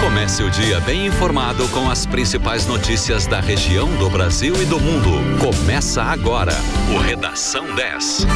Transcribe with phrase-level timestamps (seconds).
[0.00, 4.80] Comece o dia bem informado com as principais notícias da região, do Brasil e do
[4.80, 5.10] mundo.
[5.38, 6.54] Começa agora
[6.94, 8.26] o Redação 10.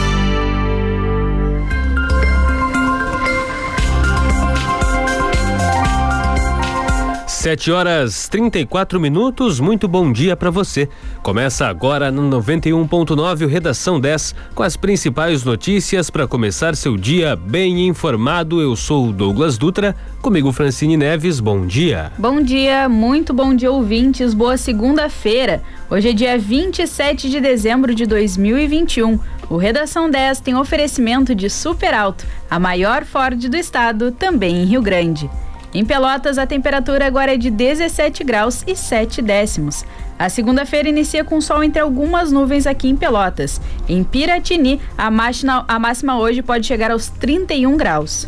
[7.40, 10.86] Sete horas 34 minutos, muito bom dia para você.
[11.22, 17.34] Começa agora no 91.9 o Redação 10 com as principais notícias para começar seu dia
[17.34, 18.60] bem informado.
[18.60, 22.12] Eu sou o Douglas Dutra, comigo Francine Neves, bom dia.
[22.18, 25.62] Bom dia, muito bom dia ouvintes, boa segunda-feira.
[25.88, 29.18] Hoje é dia 27 de dezembro de 2021.
[29.48, 34.66] O Redação 10 tem oferecimento de Super Alto, a maior Ford do estado, também em
[34.66, 35.30] Rio Grande.
[35.72, 39.84] Em Pelotas, a temperatura agora é de 17 graus e 7 décimos.
[40.18, 43.60] A segunda-feira inicia com sol entre algumas nuvens aqui em Pelotas.
[43.88, 48.26] Em Piratini, a máxima, a máxima hoje pode chegar aos 31 graus.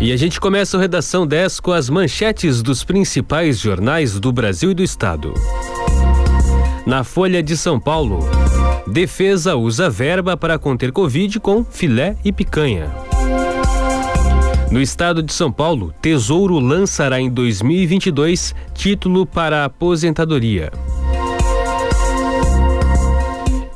[0.00, 4.72] E a gente começa o Redação 10 com as manchetes dos principais jornais do Brasil
[4.72, 5.32] e do Estado.
[6.86, 8.18] Na Folha de São Paulo,
[8.86, 12.90] defesa usa verba para conter Covid com filé e picanha.
[14.70, 20.70] No estado de São Paulo, Tesouro lançará em 2022 título para aposentadoria.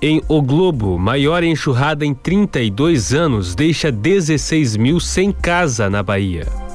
[0.03, 6.68] Em O Globo, maior enxurrada em 32 anos deixa 16 mil sem casa na Bahia.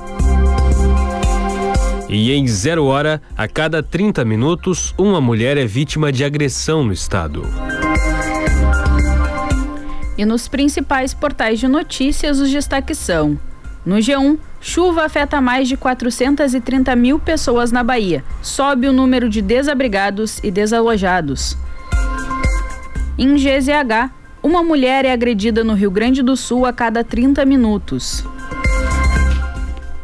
[2.15, 6.93] E em zero hora, a cada 30 minutos, uma mulher é vítima de agressão no
[6.93, 7.41] estado.
[10.15, 13.35] E nos principais portais de notícias, os destaques são:
[13.83, 19.41] no G1, chuva afeta mais de 430 mil pessoas na Bahia, sobe o número de
[19.41, 21.57] desabrigados e desalojados.
[23.17, 24.11] Em GZH,
[24.43, 28.23] uma mulher é agredida no Rio Grande do Sul a cada 30 minutos.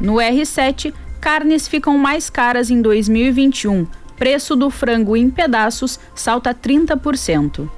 [0.02, 3.86] No R7, Carnes ficam mais caras em 2021.
[4.16, 7.70] Preço do frango em pedaços salta 30%.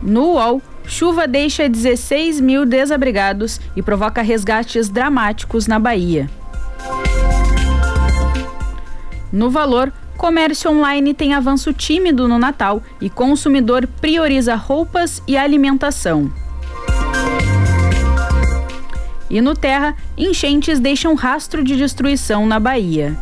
[0.00, 6.30] No UOL, chuva deixa 16 mil desabrigados e provoca resgates dramáticos na Bahia.
[9.32, 16.32] No valor, comércio online tem avanço tímido no Natal e consumidor prioriza roupas e alimentação.
[19.30, 23.16] E no Terra, enchentes deixam rastro de destruição na Bahia.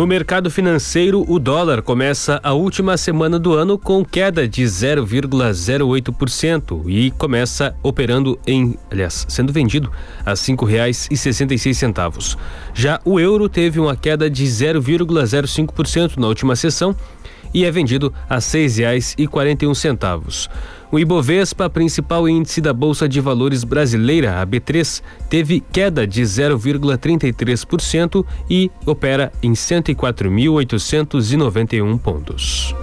[0.00, 6.84] No mercado financeiro, o dólar começa a última semana do ano com queda de 0,08%
[6.86, 9.92] e começa operando em, aliás, sendo vendido
[10.24, 12.38] a seis centavos.
[12.72, 16.96] Já o euro teve uma queda de 0,05% na última sessão
[17.52, 20.48] e é vendido a R$ 6,41.
[20.92, 28.24] O Ibovespa, principal índice da Bolsa de Valores brasileira, a B3, teve queda de 0,33%
[28.48, 32.74] e opera em 104.891 pontos.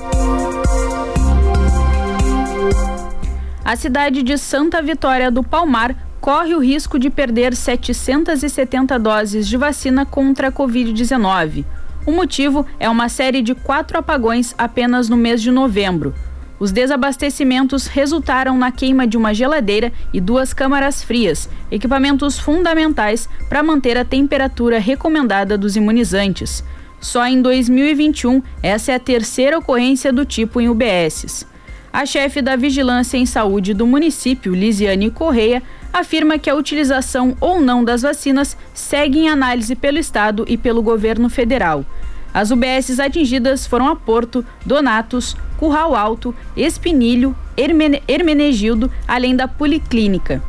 [3.65, 9.57] A cidade de Santa Vitória do Palmar corre o risco de perder 770 doses de
[9.57, 11.65] vacina contra a Covid-19.
[12.07, 16.15] O motivo é uma série de quatro apagões apenas no mês de novembro.
[16.57, 23.61] Os desabastecimentos resultaram na queima de uma geladeira e duas câmaras frias, equipamentos fundamentais para
[23.61, 26.63] manter a temperatura recomendada dos imunizantes.
[27.01, 31.45] Só em 2021, essa é a terceira ocorrência do tipo em UBSs.
[31.91, 35.61] A chefe da Vigilância em Saúde do município, Lisiane Correia,
[35.99, 40.81] afirma que a utilização ou não das vacinas segue em análise pelo Estado e pelo
[40.81, 41.85] governo federal.
[42.33, 50.41] As UBSs atingidas foram a Porto, Donatos, Curral Alto, Espinilho, Hermene Hermenegildo, além da Policlínica.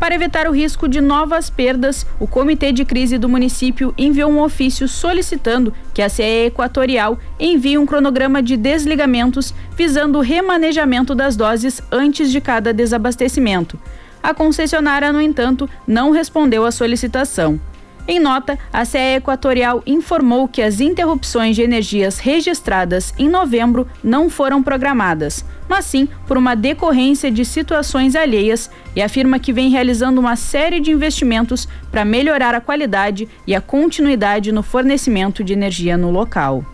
[0.00, 4.42] Para evitar o risco de novas perdas, o Comitê de Crise do município enviou um
[4.42, 11.36] ofício solicitando que a CE Equatorial envie um cronograma de desligamentos visando o remanejamento das
[11.36, 13.78] doses antes de cada desabastecimento.
[14.24, 17.60] A concessionária, no entanto, não respondeu à solicitação.
[18.08, 24.30] Em nota, a CE Equatorial informou que as interrupções de energias registradas em novembro não
[24.30, 30.22] foram programadas, mas sim por uma decorrência de situações alheias e afirma que vem realizando
[30.22, 35.98] uma série de investimentos para melhorar a qualidade e a continuidade no fornecimento de energia
[35.98, 36.64] no local.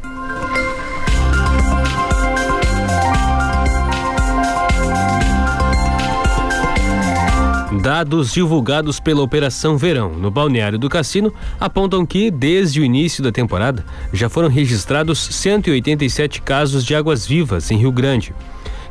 [7.80, 13.32] Dados divulgados pela Operação Verão no balneário do Cassino apontam que, desde o início da
[13.32, 18.34] temporada, já foram registrados 187 casos de águas-vivas em Rio Grande,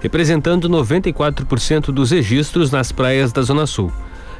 [0.01, 3.91] representando 94% dos registros nas praias da Zona Sul.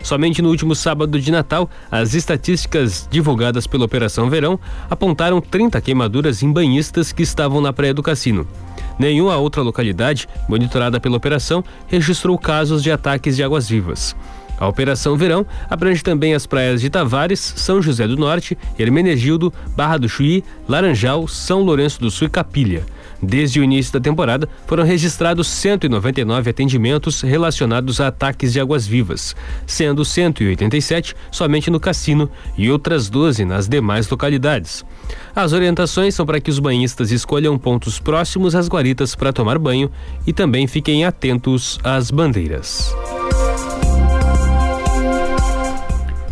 [0.01, 4.59] Somente no último sábado de Natal, as estatísticas divulgadas pela Operação Verão
[4.89, 8.47] apontaram 30 queimaduras em banhistas que estavam na praia do cassino.
[8.97, 14.15] Nenhuma outra localidade, monitorada pela operação, registrou casos de ataques de águas-vivas.
[14.59, 19.97] A Operação Verão abrange também as praias de Tavares, São José do Norte, Hermenegildo, Barra
[19.97, 22.83] do Chuí, Laranjal, São Lourenço do Sul e Capilha.
[23.21, 29.35] Desde o início da temporada, foram registrados 199 atendimentos relacionados a ataques de águas-vivas,
[29.67, 34.85] sendo 187 somente no cassino e outras 12 nas demais localidades.
[35.35, 39.91] As orientações são para que os banhistas escolham pontos próximos às guaritas para tomar banho
[40.25, 42.93] e também fiquem atentos às bandeiras.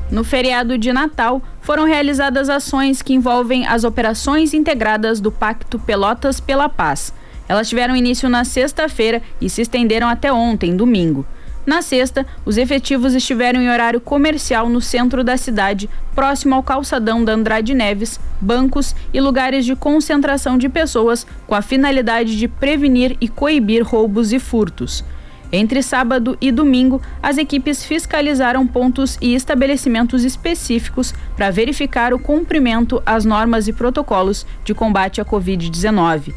[0.10, 6.40] No feriado de Natal, foram realizadas ações que envolvem as operações integradas do Pacto Pelotas
[6.40, 7.14] pela Paz.
[7.50, 11.26] Elas tiveram início na sexta-feira e se estenderam até ontem, domingo.
[11.66, 17.26] Na sexta, os efetivos estiveram em horário comercial no centro da cidade, próximo ao calçadão
[17.26, 23.18] da Andrade Neves, bancos e lugares de concentração de pessoas, com a finalidade de prevenir
[23.20, 25.04] e coibir roubos e furtos.
[25.52, 33.02] Entre sábado e domingo, as equipes fiscalizaram pontos e estabelecimentos específicos para verificar o cumprimento
[33.06, 36.34] às normas e protocolos de combate à Covid-19.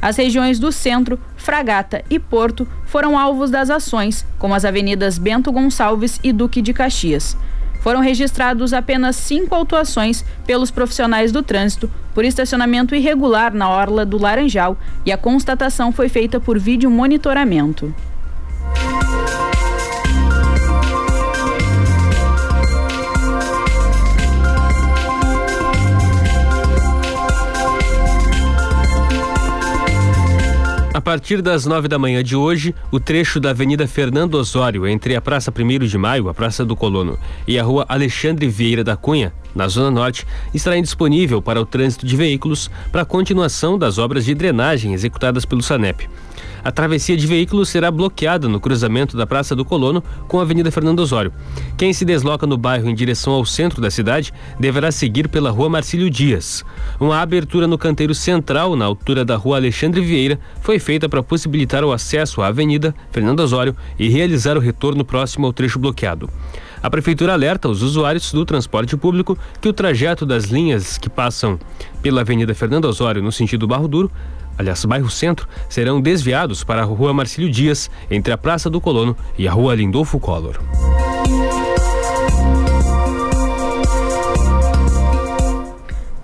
[0.00, 5.52] As regiões do Centro, Fragata e Porto foram alvos das ações, como as avenidas Bento
[5.52, 7.36] Gonçalves e Duque de Caxias.
[7.80, 14.16] Foram registrados apenas cinco autuações pelos profissionais do trânsito por estacionamento irregular na orla do
[14.16, 17.94] Laranjal e a constatação foi feita por vídeo monitoramento.
[30.94, 35.16] A partir das nove da manhã de hoje, o trecho da Avenida Fernando Osório, entre
[35.16, 37.18] a Praça 1 de Maio, a Praça do Colono,
[37.48, 40.24] e a Rua Alexandre Vieira da Cunha, na Zona Norte,
[40.54, 45.44] estará indisponível para o trânsito de veículos para a continuação das obras de drenagem executadas
[45.44, 46.08] pelo SANEP.
[46.64, 50.70] A travessia de veículos será bloqueada no cruzamento da Praça do Colono com a Avenida
[50.70, 51.30] Fernando Osório.
[51.76, 55.68] Quem se desloca no bairro em direção ao centro da cidade deverá seguir pela Rua
[55.68, 56.64] Marcílio Dias.
[56.98, 61.84] Uma abertura no canteiro central, na altura da Rua Alexandre Vieira, foi feita para possibilitar
[61.84, 66.30] o acesso à Avenida Fernando Osório e realizar o retorno próximo ao trecho bloqueado.
[66.82, 71.58] A Prefeitura alerta os usuários do transporte público que o trajeto das linhas que passam
[72.02, 74.10] pela Avenida Fernando Osório no sentido Barro Duro
[74.58, 79.16] aliás, bairro Centro, serão desviados para a Rua Marcílio Dias, entre a Praça do Colono
[79.36, 80.58] e a Rua Lindolfo Collor.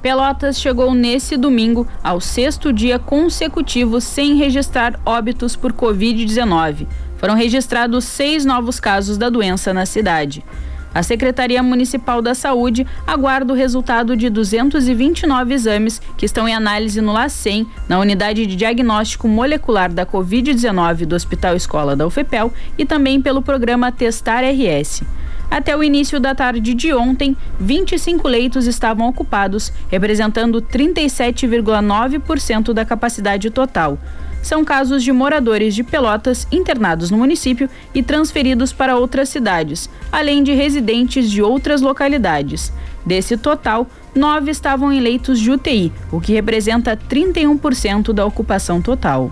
[0.02, 6.86] Pelotas chegou nesse domingo ao sexto dia consecutivo sem registrar óbitos por Covid-19.
[7.18, 10.42] Foram registrados seis novos casos da doença na cidade.
[10.92, 17.00] A Secretaria Municipal da Saúde aguarda o resultado de 229 exames que estão em análise
[17.00, 22.84] no LACEN, na unidade de diagnóstico molecular da Covid-19 do Hospital Escola da UFEPEL e
[22.84, 25.04] também pelo programa Testar RS.
[25.48, 33.50] Até o início da tarde de ontem, 25 leitos estavam ocupados, representando 37,9% da capacidade
[33.50, 33.98] total
[34.42, 40.42] são casos de moradores de Pelotas internados no município e transferidos para outras cidades, além
[40.42, 42.72] de residentes de outras localidades.
[43.04, 49.30] Desse total, nove estavam em leitos de UTI, o que representa 31% da ocupação total.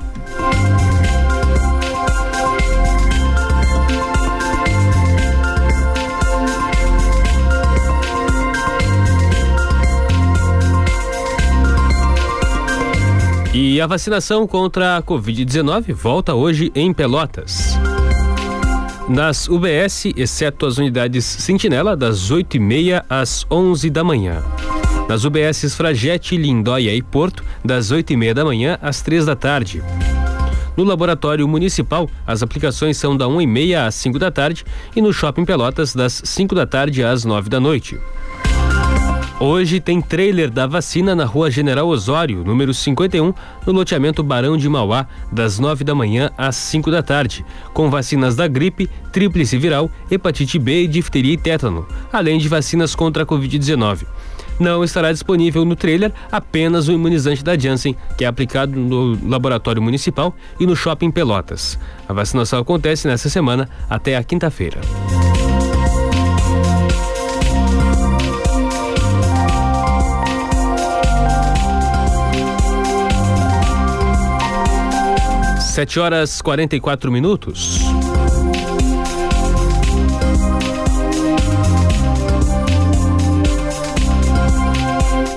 [13.61, 17.77] E a vacinação contra a Covid-19 volta hoje em Pelotas.
[19.09, 24.45] Nas UBS, exceto as unidades Sentinela, das 8h30 às 11 da manhã.
[25.09, 29.83] Nas UBS Fragete, Lindóia e Porto, das 8h30 da manhã às 3 da tarde.
[30.77, 35.45] No Laboratório Municipal, as aplicações são da 1h30 às 5 da tarde e no Shopping
[35.45, 37.99] Pelotas, das 5 da tarde às 9 da noite.
[39.41, 43.33] Hoje tem trailer da vacina na rua General Osório, número 51,
[43.65, 48.35] no loteamento Barão de Mauá, das 9 da manhã às 5 da tarde, com vacinas
[48.35, 54.07] da gripe, tríplice viral, hepatite B, difteria e tétano, além de vacinas contra a Covid-19
[54.59, 59.81] não estará disponível no trailer apenas o imunizante da Janssen, que é aplicado no laboratório
[59.81, 61.79] municipal e no shopping Pelotas.
[62.09, 64.81] A vacinação acontece nesta semana até a quinta-feira.
[75.79, 77.79] 7 horas 44 minutos.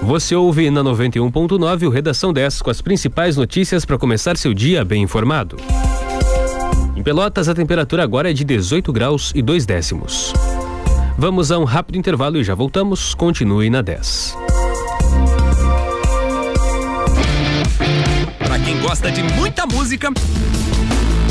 [0.01, 4.83] Você ouve na 91.9 o Redação 10 com as principais notícias para começar seu dia
[4.83, 5.57] bem informado.
[6.95, 10.33] Em Pelotas, a temperatura agora é de 18 graus e 2 décimos.
[11.19, 13.13] Vamos a um rápido intervalo e já voltamos.
[13.13, 14.35] Continue na 10.
[18.81, 20.09] Gosta de muita música,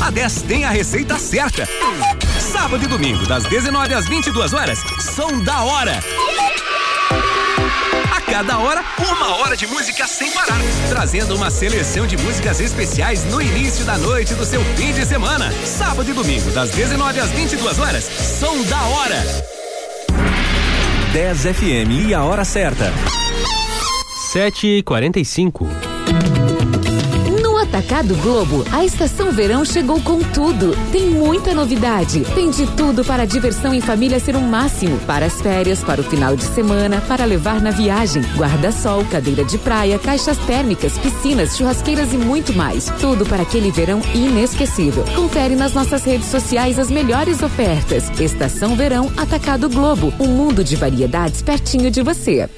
[0.01, 1.67] a 10 tem a receita certa.
[2.39, 5.99] Sábado e domingo, das 19 às 22 horas, são da hora
[8.31, 13.41] cada hora, uma hora de música sem parar, trazendo uma seleção de músicas especiais no
[13.41, 15.51] início da noite do seu fim de semana.
[15.65, 19.21] Sábado e domingo, das 19 às 22 horas, som da hora.
[21.11, 22.93] 10 FM e a hora certa.
[24.33, 25.90] 7h45.
[27.71, 30.75] Atacado Globo, a estação verão chegou com tudo.
[30.91, 32.21] Tem muita novidade.
[32.35, 34.99] Tem de tudo para a diversão em família ser um máximo.
[35.07, 38.23] Para as férias, para o final de semana, para levar na viagem.
[38.35, 42.91] Guarda-sol, cadeira de praia, caixas térmicas, piscinas, churrasqueiras e muito mais.
[42.99, 45.05] Tudo para aquele verão inesquecível.
[45.15, 48.11] Confere nas nossas redes sociais as melhores ofertas.
[48.19, 50.13] Estação Verão Atacado Globo.
[50.19, 52.49] Um mundo de variedades pertinho de você.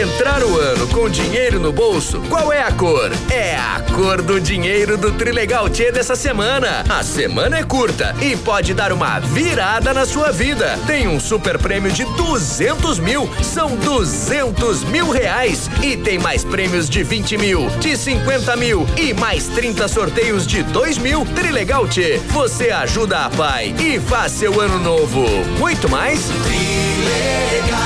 [0.00, 3.10] Entrar o ano com dinheiro no bolso, qual é a cor?
[3.30, 6.84] É a cor do dinheiro do Trilegal T dessa semana.
[6.86, 10.78] A semana é curta e pode dar uma virada na sua vida.
[10.86, 15.70] Tem um super prêmio de 200 mil, são 200 mil reais.
[15.82, 20.62] E tem mais prêmios de 20 mil, de 50 mil e mais 30 sorteios de
[20.62, 21.24] 2 mil.
[21.34, 25.24] Trilegal T, você ajuda a pai e faz seu ano novo.
[25.58, 26.20] Muito mais?
[26.44, 27.76] Trilegal.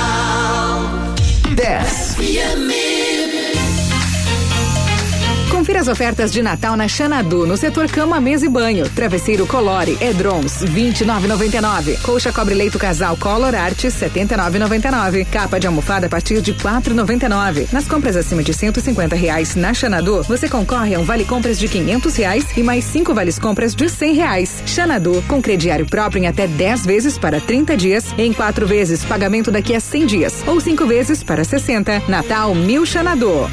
[1.60, 2.99] 10.
[5.70, 8.90] Confira as ofertas de Natal na Xanadu, no setor cama, mesa e banho.
[8.90, 12.02] Travesseiro Colore, Edrons, 29,99.
[12.02, 15.24] Colcha cobre leito casal Color Art, 79,99.
[15.26, 17.72] Capa de almofada a partir de 4,99.
[17.72, 21.68] Nas compras acima de 150 reais na Xanadu, você concorre a um vale compras de
[21.68, 24.64] 500 reais e mais cinco vales compras de 100 reais.
[24.66, 29.52] Xanadu, com crediário próprio em até 10 vezes para 30 dias, em quatro vezes pagamento
[29.52, 32.02] daqui a 100 dias ou cinco vezes para 60.
[32.08, 33.48] Natal Mil Xanadu.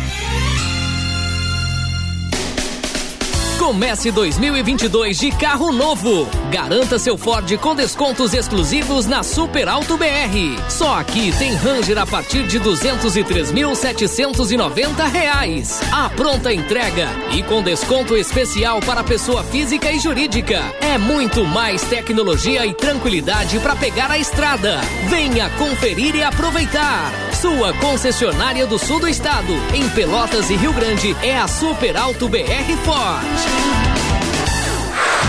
[3.68, 6.26] Comece 2022 de carro novo.
[6.50, 10.58] Garanta seu Ford com descontos exclusivos na Super Alto BR.
[10.70, 15.82] Só aqui tem Ranger a partir de 203.790 reais.
[15.92, 20.62] A pronta entrega e com desconto especial para pessoa física e jurídica.
[20.80, 24.80] É muito mais tecnologia e tranquilidade para pegar a estrada.
[25.10, 27.12] Venha conferir e aproveitar.
[27.48, 32.27] Sua concessionária do sul do estado, em Pelotas e Rio Grande, é a Super Alto
[32.27, 33.24] BR Ford.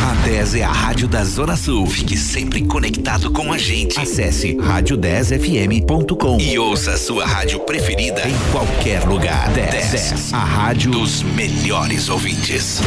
[0.02, 1.86] A 10 é a rádio da Zona Sul.
[1.86, 4.00] Fique sempre conectado com a gente.
[4.00, 9.48] Acesse rádio10fm.com e ouça a sua rádio preferida em qualquer lugar.
[9.50, 12.80] 10, 10 a rádio dos melhores ouvintes.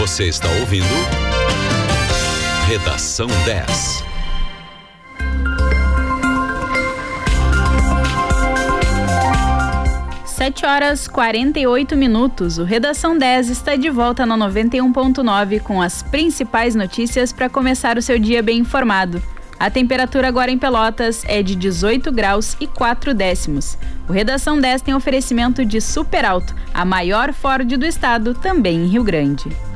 [0.00, 0.84] Você está ouvindo?
[2.66, 4.07] Redação 10.
[10.48, 12.56] 7 horas 48 minutos.
[12.56, 18.02] O Redação 10 está de volta na 91.9 com as principais notícias para começar o
[18.02, 19.22] seu dia bem informado.
[19.60, 23.76] A temperatura agora em Pelotas é de 18 graus e 4 décimos.
[24.08, 28.86] O Redação 10 tem oferecimento de Super Alto, a maior Ford do estado, também em
[28.86, 29.67] Rio Grande.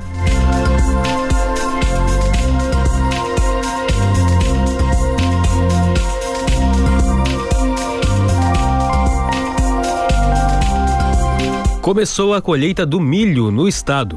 [11.83, 14.17] Começou a colheita do milho no estado.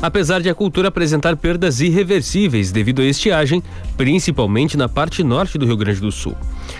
[0.00, 3.64] Apesar de a cultura apresentar perdas irreversíveis devido à estiagem,
[3.96, 6.36] principalmente na parte norte do Rio Grande do Sul.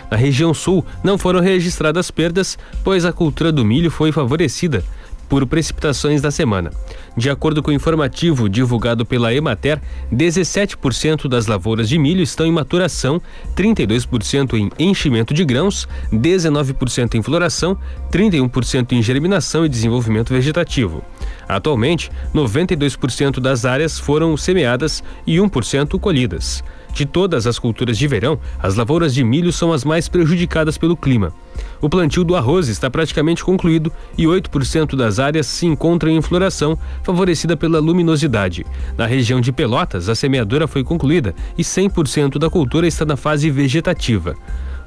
[0.08, 4.84] Na região sul não foram registradas perdas, pois a cultura do milho foi favorecida
[5.30, 6.72] por precipitações da semana.
[7.16, 9.80] De acordo com o informativo divulgado pela Emater,
[10.12, 13.22] 17% das lavouras de milho estão em maturação,
[13.56, 17.78] 32% em enchimento de grãos, 19% em floração,
[18.10, 21.02] 31% em germinação e desenvolvimento vegetativo.
[21.48, 26.64] Atualmente, 92% das áreas foram semeadas e 1% colhidas.
[26.92, 30.96] De todas as culturas de verão, as lavouras de milho são as mais prejudicadas pelo
[30.96, 31.32] clima.
[31.80, 36.78] O plantio do arroz está praticamente concluído e 8% das áreas se encontram em floração,
[37.02, 38.66] favorecida pela luminosidade.
[38.96, 43.50] Na região de Pelotas, a semeadura foi concluída e 100% da cultura está na fase
[43.50, 44.34] vegetativa.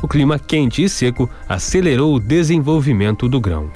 [0.01, 3.71] o clima quente e seco acelerou o desenvolvimento do grão.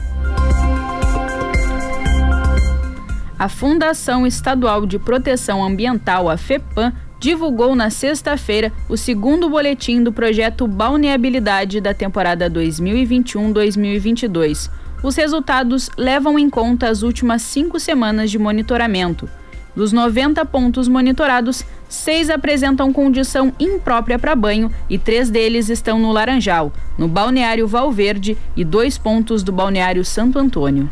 [3.40, 10.14] A Fundação Estadual de Proteção Ambiental, a FEPAM, divulgou na sexta-feira o segundo boletim do
[10.14, 14.70] projeto Balneabilidade da temporada 2021-2022.
[15.04, 19.30] Os resultados levam em conta as últimas cinco semanas de monitoramento.
[19.76, 26.12] Dos 90 pontos monitorados, seis apresentam condição imprópria para banho e três deles estão no
[26.12, 30.90] Laranjal, no Balneário Valverde e dois pontos do Balneário Santo Antônio.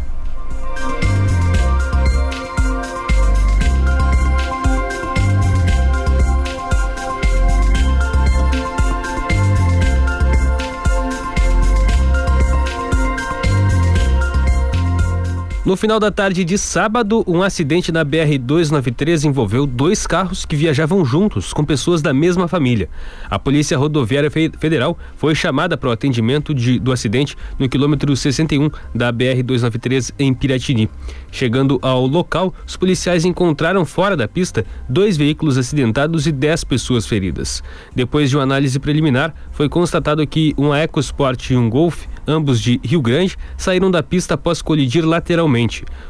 [15.65, 21.03] No final da tarde de sábado, um acidente na BR-293 envolveu dois carros que viajavam
[21.03, 22.87] juntos, com pessoas da mesma família.
[23.27, 28.69] A Polícia Rodoviária Federal foi chamada para o atendimento de, do acidente no quilômetro 61
[28.93, 30.87] da BR-293 em Piratini.
[31.31, 37.07] Chegando ao local, os policiais encontraram fora da pista dois veículos acidentados e dez pessoas
[37.07, 37.63] feridas.
[37.95, 42.79] Depois de uma análise preliminar, foi constatado que um EcoSport e um Golf ambos de
[42.83, 45.54] Rio Grande, saíram da pista após colidir lateralmente.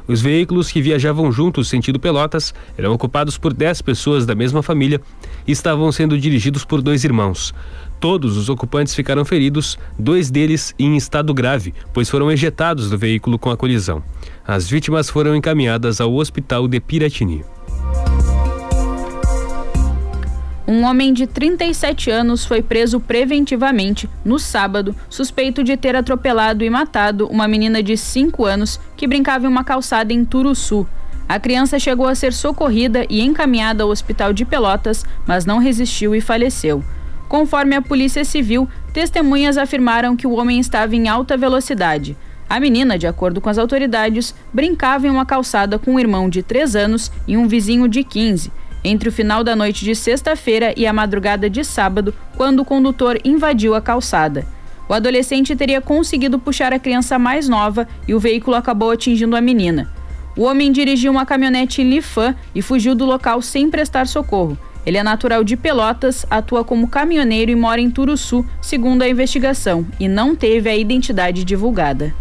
[0.07, 4.99] Os veículos que viajavam juntos sentido Pelotas eram ocupados por 10 pessoas da mesma família
[5.47, 7.53] e estavam sendo dirigidos por dois irmãos.
[7.99, 13.39] Todos os ocupantes ficaram feridos, dois deles em estado grave, pois foram ejetados do veículo
[13.39, 14.03] com a colisão.
[14.45, 17.43] As vítimas foram encaminhadas ao hospital de Piratini.
[20.67, 26.69] Um homem de 37 anos foi preso preventivamente no sábado, suspeito de ter atropelado e
[26.71, 30.87] matado uma menina de 5 anos que brincava em uma calçada em Turuçu.
[31.29, 36.15] A criança chegou a ser socorrida e encaminhada ao hospital de Pelotas, mas não resistiu
[36.15, 36.83] e faleceu.
[37.29, 42.17] Conforme a Polícia Civil, testemunhas afirmaram que o homem estava em alta velocidade.
[42.49, 46.41] A menina, de acordo com as autoridades, brincava em uma calçada com um irmão de
[46.41, 48.51] 3 anos e um vizinho de 15
[48.85, 53.19] entre o final da noite de sexta-feira e a madrugada de sábado, quando o condutor
[53.25, 54.45] invadiu a calçada.
[54.87, 59.41] O adolescente teria conseguido puxar a criança mais nova e o veículo acabou atingindo a
[59.41, 59.89] menina.
[60.37, 64.57] O homem dirigiu uma caminhonete Lifan e fugiu do local sem prestar socorro.
[64.85, 69.85] Ele é natural de Pelotas, atua como caminhoneiro e mora em Turuçu, segundo a investigação,
[69.99, 72.13] e não teve a identidade divulgada.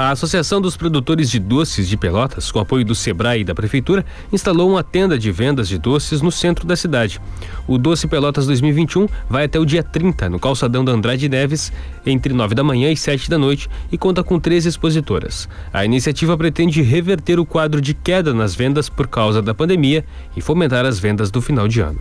[0.00, 4.02] A Associação dos Produtores de Doces de Pelotas, com apoio do Sebrae e da Prefeitura,
[4.32, 7.20] instalou uma tenda de vendas de doces no centro da cidade.
[7.68, 11.70] O Doce Pelotas 2021 vai até o dia 30, no calçadão da Andrade Neves,
[12.06, 15.46] entre 9 da manhã e 7 da noite, e conta com três expositoras.
[15.70, 20.02] A iniciativa pretende reverter o quadro de queda nas vendas por causa da pandemia
[20.34, 22.00] e fomentar as vendas do final de ano.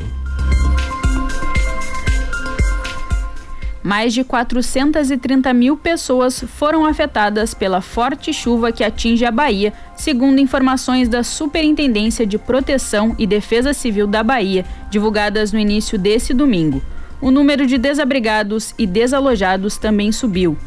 [3.84, 10.40] Mais de 430 mil pessoas foram afetadas pela forte chuva que atinge a Bahia, segundo
[10.40, 16.82] informações da Superintendência de Proteção e Defesa Civil da Bahia, divulgadas no início desse domingo.
[17.22, 20.58] O número de desabrigados e desalojados também subiu.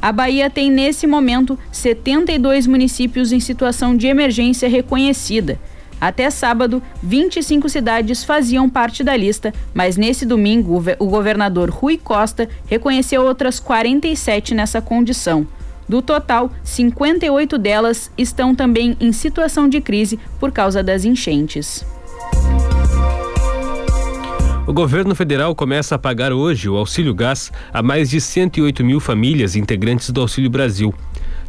[0.00, 5.60] A Bahia tem, nesse momento, 72 municípios em situação de emergência reconhecida.
[6.02, 12.48] Até sábado, 25 cidades faziam parte da lista, mas nesse domingo o governador Rui Costa
[12.66, 15.46] reconheceu outras 47 nessa condição.
[15.88, 21.86] Do total, 58 delas estão também em situação de crise por causa das enchentes.
[24.66, 28.98] O governo federal começa a pagar hoje o auxílio gás a mais de 108 mil
[28.98, 30.92] famílias integrantes do Auxílio Brasil.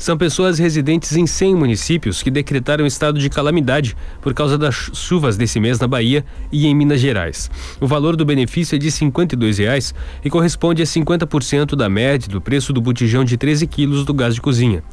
[0.03, 5.37] São pessoas residentes em 100 municípios que decretaram estado de calamidade por causa das chuvas
[5.37, 7.49] desse mês na Bahia e em Minas Gerais.
[7.79, 12.41] O valor do benefício é de 52 reais e corresponde a 50% da média do
[12.41, 14.83] preço do botijão de 13 quilos do gás de cozinha.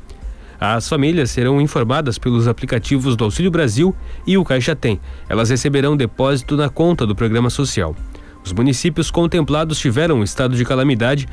[0.61, 3.93] As famílias serão informadas pelos aplicativos do Auxílio Brasil
[4.25, 5.01] e o Caixa Tem.
[5.29, 7.97] Elas receberão depósito na conta do programa social.
[8.45, 11.29] Os municípios contemplados tiveram o estado de calamidade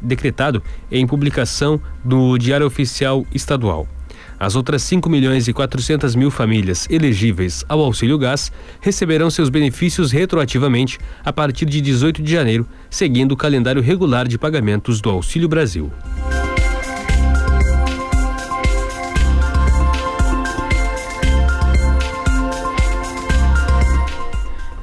[0.00, 3.86] decretado em publicação do Diário Oficial Estadual.
[4.38, 8.50] As outras 5 milhões e 400 mil famílias elegíveis ao auxílio gás
[8.80, 14.36] receberão seus benefícios retroativamente a partir de 18 de janeiro, seguindo o calendário regular de
[14.36, 15.92] pagamentos do Auxílio Brasil.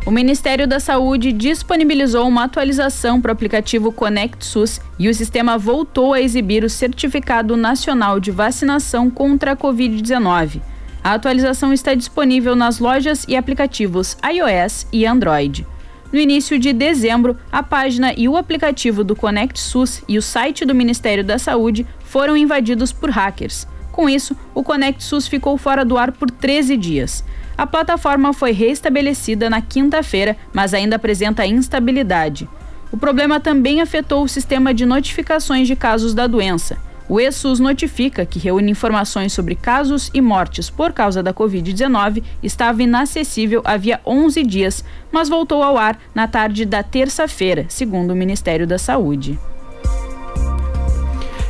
[0.10, 5.56] O Ministério da Saúde disponibilizou uma atualização para o aplicativo Conect SUS e o sistema
[5.56, 10.62] voltou a exibir o Certificado Nacional de Vacinação contra a Covid-19.
[11.04, 15.64] A atualização está disponível nas lojas e aplicativos iOS e Android.
[16.12, 20.66] No início de dezembro, a página e o aplicativo do Conect SUS e o site
[20.66, 23.68] do Ministério da Saúde foram invadidos por hackers.
[23.92, 27.24] Com isso, o Conect SUS ficou fora do ar por 13 dias.
[27.60, 32.48] A plataforma foi restabelecida na quinta-feira, mas ainda apresenta instabilidade.
[32.90, 36.78] O problema também afetou o sistema de notificações de casos da doença.
[37.10, 42.82] O ESUS notifica que reúne informações sobre casos e mortes por causa da Covid-19 estava
[42.82, 48.66] inacessível havia 11 dias, mas voltou ao ar na tarde da terça-feira, segundo o Ministério
[48.66, 49.38] da Saúde.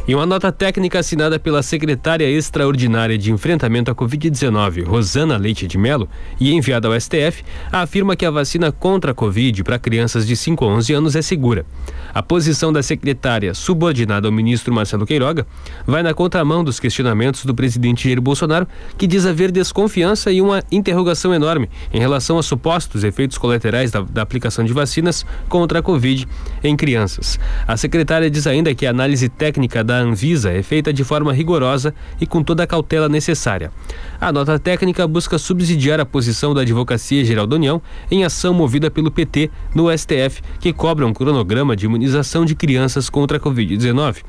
[0.10, 5.78] Em uma nota técnica assinada pela secretária extraordinária de enfrentamento à Covid-19, Rosana Leite de
[5.78, 10.36] Melo, e enviada ao STF, afirma que a vacina contra a Covid para crianças de
[10.36, 11.64] 5 a 11 anos é segura.
[12.12, 15.46] A posição da secretária, subordinada ao ministro Marcelo Queiroga,
[15.86, 18.68] vai na contramão dos questionamentos do presidente Jair Bolsonaro,
[18.98, 24.02] que diz haver desconfiança e uma interrogação enorme em relação a supostos efeitos colaterais da,
[24.02, 26.28] da aplicação de vacinas contra a Covid
[26.64, 27.40] em crianças.
[27.68, 31.94] A secretária diz ainda que a análise técnica da Anvisa é feita de forma rigorosa
[32.20, 33.72] e com toda a cautela necessária.
[34.20, 38.90] A nota técnica busca subsidiar a posição da Advocacia Geral da União em ação movida
[38.92, 44.24] pelo PT no STF, que cobra um cronograma de imunização de crianças contra a Covid-19.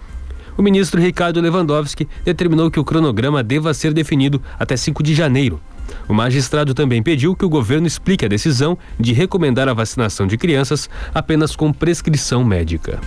[0.56, 5.60] O ministro Ricardo Lewandowski determinou que o cronograma deva ser definido até 5 de janeiro.
[6.08, 10.36] O magistrado também pediu que o governo explique a decisão de recomendar a vacinação de
[10.36, 13.00] crianças apenas com prescrição médica.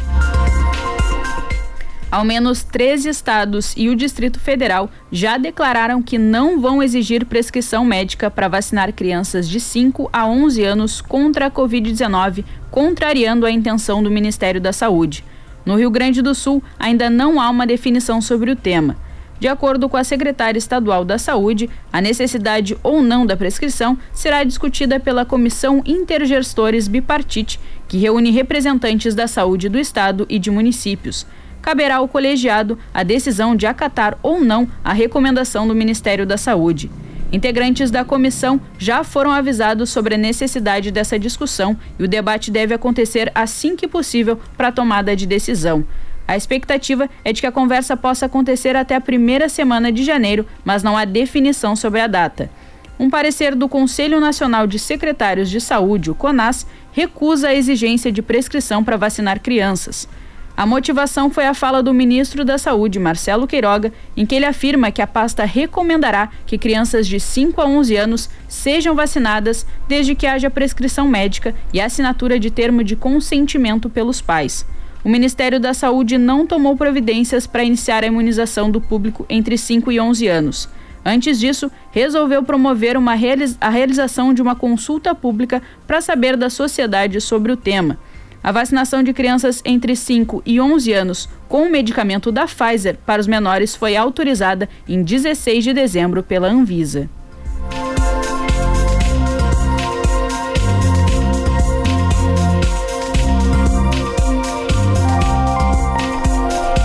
[2.14, 7.84] Ao menos 13 estados e o Distrito Federal já declararam que não vão exigir prescrição
[7.84, 14.04] médica para vacinar crianças de 5 a 11 anos contra a Covid-19, contrariando a intenção
[14.04, 15.26] do Ministério da Saúde.
[15.66, 18.96] No Rio Grande do Sul, ainda não há uma definição sobre o tema.
[19.40, 24.44] De acordo com a secretária estadual da Saúde, a necessidade ou não da prescrição será
[24.44, 31.26] discutida pela Comissão Intergestores Bipartite, que reúne representantes da saúde do estado e de municípios
[31.64, 36.92] caberá ao colegiado a decisão de acatar ou não a recomendação do Ministério da Saúde.
[37.32, 42.76] Integrantes da comissão já foram avisados sobre a necessidade dessa discussão e o debate deve
[42.76, 45.84] acontecer assim que possível para a tomada de decisão.
[46.28, 50.46] A expectativa é de que a conversa possa acontecer até a primeira semana de janeiro,
[50.64, 52.52] mas não há definição sobre a data.
[53.00, 58.22] Um parecer do Conselho Nacional de Secretários de Saúde, o CONAS, recusa a exigência de
[58.22, 60.08] prescrição para vacinar crianças.
[60.56, 64.92] A motivação foi a fala do ministro da Saúde, Marcelo Queiroga, em que ele afirma
[64.92, 70.28] que a pasta recomendará que crianças de 5 a 11 anos sejam vacinadas desde que
[70.28, 74.64] haja prescrição médica e assinatura de termo de consentimento pelos pais.
[75.04, 79.92] O Ministério da Saúde não tomou providências para iniciar a imunização do público entre 5
[79.92, 80.70] e 11 anos.
[81.04, 86.50] Antes disso, resolveu promover uma realiz a realização de uma consulta pública para saber da
[86.50, 87.98] sociedade sobre o tema.
[88.44, 93.22] A vacinação de crianças entre 5 e 11 anos com o medicamento da Pfizer para
[93.22, 97.10] os menores foi autorizada em 16 de dezembro pela Anvisa.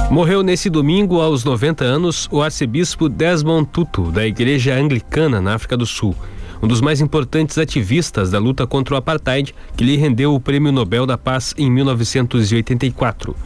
[0.08, 5.76] Morreu nesse domingo, aos 90 anos, o arcebispo Desmond Tutu, da Igreja Anglicana na África
[5.76, 6.14] do Sul
[6.62, 10.72] um dos mais importantes ativistas da luta contra o apartheid, que lhe rendeu o Prêmio
[10.72, 13.36] Nobel da Paz em 1984.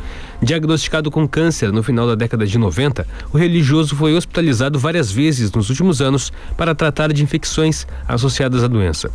[0.43, 5.53] Diagnosticado com câncer no final da década de 90, o religioso foi hospitalizado várias vezes
[5.53, 9.11] nos últimos anos para tratar de infecções associadas à doença.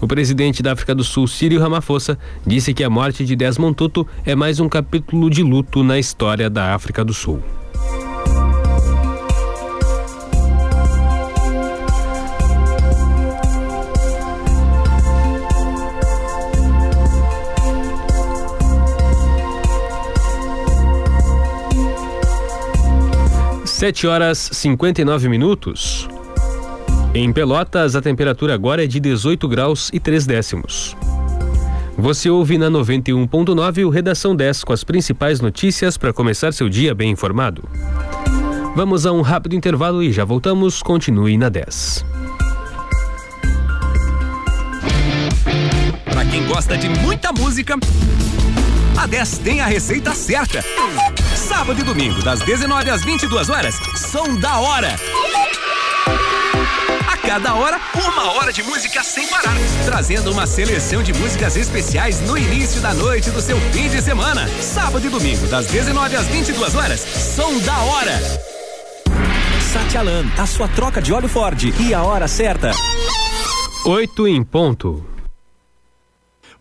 [0.00, 4.06] O presidente da África do Sul, Cyril Ramaphosa, disse que a morte de Desmond Tutu
[4.24, 7.40] é mais um capítulo de luto na história da África do Sul.
[23.82, 26.08] Sete horas 59 minutos.
[27.12, 30.96] Em Pelotas, a temperatura agora é de 18 graus e 3 décimos.
[31.98, 36.94] Você ouve na 91.9 o Redação 10 com as principais notícias para começar seu dia
[36.94, 37.68] bem informado.
[38.76, 40.80] Vamos a um rápido intervalo e já voltamos.
[40.80, 42.04] Continue na 10.
[46.04, 47.74] Para quem gosta de muita música,
[48.96, 50.62] a 10 tem a receita certa.
[51.62, 54.96] Sábado e domingo, das 19 às 22 horas, são da hora.
[57.06, 62.20] A cada hora, uma hora de música sem parar, trazendo uma seleção de músicas especiais
[62.22, 64.48] no início da noite do seu fim de semana.
[64.60, 68.18] Sábado e domingo, das 19 às 22 horas, são da hora.
[69.72, 72.72] Satialan, a sua troca de óleo Ford e a hora certa.
[73.84, 75.11] 8 em ponto.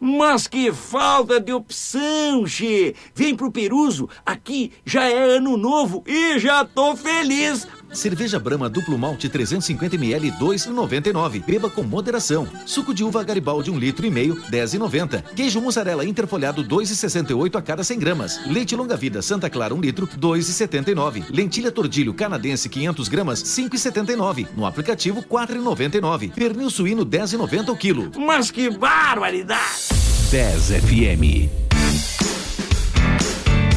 [0.03, 2.95] Mas que falta de opção, Che!
[3.13, 7.67] Vem pro Peruso, aqui já é ano novo e já tô feliz.
[7.93, 11.43] Cerveja Brama duplo malte 350 ml 2,99.
[11.43, 12.47] Beba com moderação.
[12.65, 15.23] Suco de uva Garibaldi 1 um litro e meio 10,90.
[15.35, 18.39] Queijo mussarela interfolhado 2,68 a cada 100 gramas.
[18.45, 21.25] Leite longa vida Santa Clara 1 um litro 2,79.
[21.29, 24.47] Lentilha tordilho canadense 500 gramas 5,79.
[24.55, 26.31] No aplicativo 4,99.
[26.31, 28.11] Pernil suíno 10,90 o quilo.
[28.17, 29.89] Mas que barbaridade!
[30.31, 31.70] 10 FM.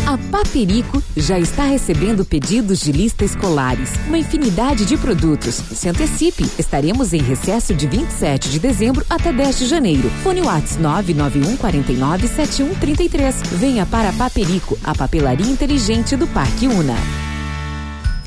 [0.06, 5.54] A Paperico já está recebendo pedidos de lista escolares, uma infinidade de produtos.
[5.54, 10.10] Se antecipe, estaremos em recesso de 27 de dezembro até 10 de janeiro.
[10.22, 13.34] Fone Whats 991 49 7133.
[13.52, 17.33] Venha para a Paperico, a papelaria inteligente do Parque Una.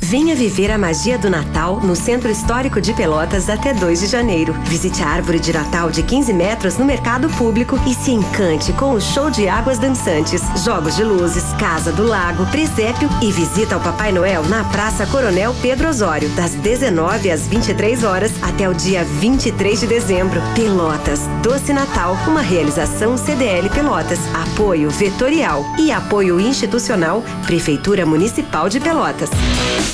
[0.10, 4.54] Venha viver a magia do Natal no Centro Histórico de Pelotas até 2 de janeiro.
[4.64, 8.94] Visite a árvore de Natal de 15 metros no mercado público e se encante com
[8.94, 13.82] o show de águas dançantes, jogos de luzes, Casa do Lago, presépio e visita ao
[13.82, 19.04] Papai Noel na Praça Coronel Pedro Osório, das 19 às 23 horas até o dia
[19.04, 20.42] 23 de dezembro.
[20.56, 28.80] Pelotas, Doce Natal, uma realização CDL Pelotas, apoio vetorial e apoio institucional Prefeitura Municipal de
[28.80, 29.30] Pelotas.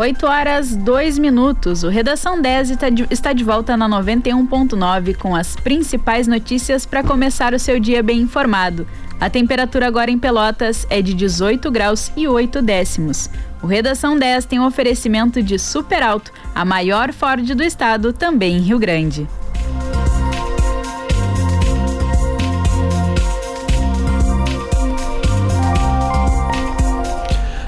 [0.00, 1.82] 8 horas 2 minutos.
[1.82, 2.70] O Redação 10
[3.10, 8.20] está de volta na 91.9 com as principais notícias para começar o seu dia bem
[8.20, 8.86] informado.
[9.20, 13.28] A temperatura agora em Pelotas é de 18 graus e 8 décimos.
[13.62, 18.56] O Redação 10 tem um oferecimento de Super Alto, a maior Ford do estado, também
[18.56, 19.28] em Rio Grande.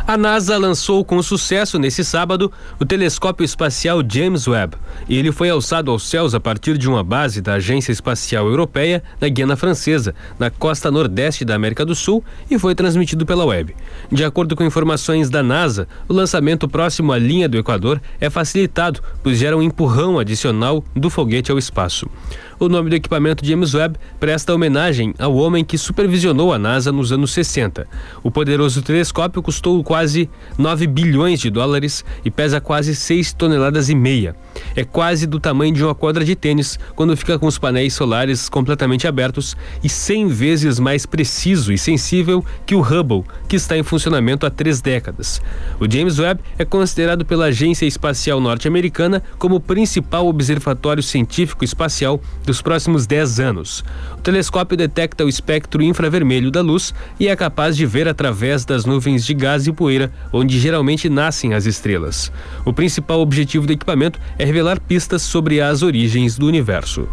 [0.04, 4.76] A NASA lançou com sucesso nesse sábado o telescópio espacial James Webb.
[5.08, 9.00] E ele foi alçado aos céus a partir de uma base da Agência Espacial Europeia
[9.20, 13.76] na Guiana Francesa, na costa nordeste da América do Sul, e foi transmitido pela web.
[14.10, 19.00] De acordo com informações da NASA, o lançamento próximo à linha do Equador é facilitado,
[19.22, 22.10] pois gera um empurrão adicional do foguete ao espaço.
[22.62, 27.10] O nome do equipamento James Webb presta homenagem ao homem que supervisionou a NASA nos
[27.10, 27.88] anos 60.
[28.22, 33.94] O poderoso telescópio custou quase 9 bilhões de dólares e pesa quase 6 toneladas e
[33.94, 34.36] meia.
[34.76, 38.48] É quase do tamanho de uma quadra de tênis quando fica com os painéis solares
[38.48, 43.82] completamente abertos e 100 vezes mais preciso e sensível que o Hubble, que está em
[43.82, 45.42] funcionamento há três décadas.
[45.80, 52.20] O James Webb é considerado pela Agência Espacial Norte-Americana como o principal observatório científico espacial
[52.46, 53.82] do dos próximos 10 anos.
[54.18, 58.84] O telescópio detecta o espectro infravermelho da luz e é capaz de ver através das
[58.84, 62.30] nuvens de gás e poeira, onde geralmente nascem as estrelas.
[62.64, 67.08] O principal objetivo do equipamento é revelar pistas sobre as origens do universo.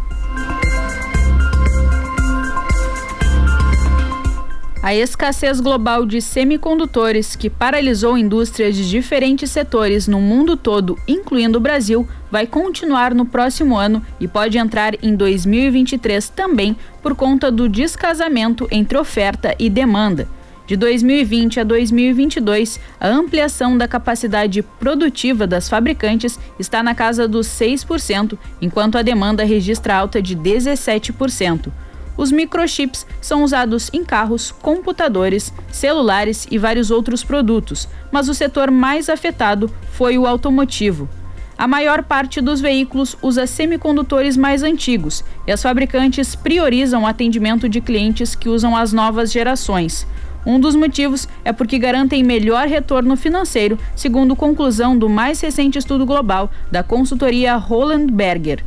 [4.84, 11.58] A escassez global de semicondutores, que paralisou indústrias de diferentes setores no mundo todo, incluindo
[11.58, 17.52] o Brasil, vai continuar no próximo ano e pode entrar em 2023 também por conta
[17.52, 20.28] do descasamento entre oferta e demanda.
[20.70, 27.48] De 2020 a 2022, a ampliação da capacidade produtiva das fabricantes está na casa dos
[27.48, 31.72] 6%, enquanto a demanda registra alta de 17%.
[32.16, 38.70] Os microchips são usados em carros, computadores, celulares e vários outros produtos, mas o setor
[38.70, 41.10] mais afetado foi o automotivo.
[41.58, 47.68] A maior parte dos veículos usa semicondutores mais antigos e as fabricantes priorizam o atendimento
[47.68, 50.06] de clientes que usam as novas gerações.
[50.46, 56.06] Um dos motivos é porque garantem melhor retorno financeiro, segundo conclusão do mais recente estudo
[56.06, 58.64] global da consultoria Roland Berger.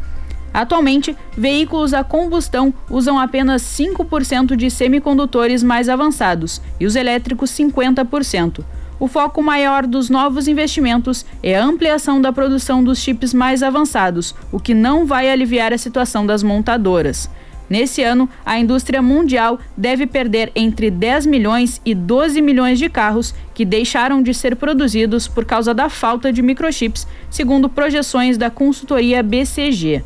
[0.52, 8.62] Atualmente, veículos a combustão usam apenas 5% de semicondutores mais avançados e os elétricos 50%.
[9.00, 14.35] O foco maior dos novos investimentos é a ampliação da produção dos chips mais avançados,
[14.52, 17.28] o que não vai aliviar a situação das montadoras.
[17.72, 23.35] Nesse ano, a indústria mundial deve perder entre 10 milhões e 12 milhões de carros
[23.54, 29.22] que deixaram de ser produzidos por causa da falta de microchips, segundo projeções da consultoria
[29.22, 30.04] BCG.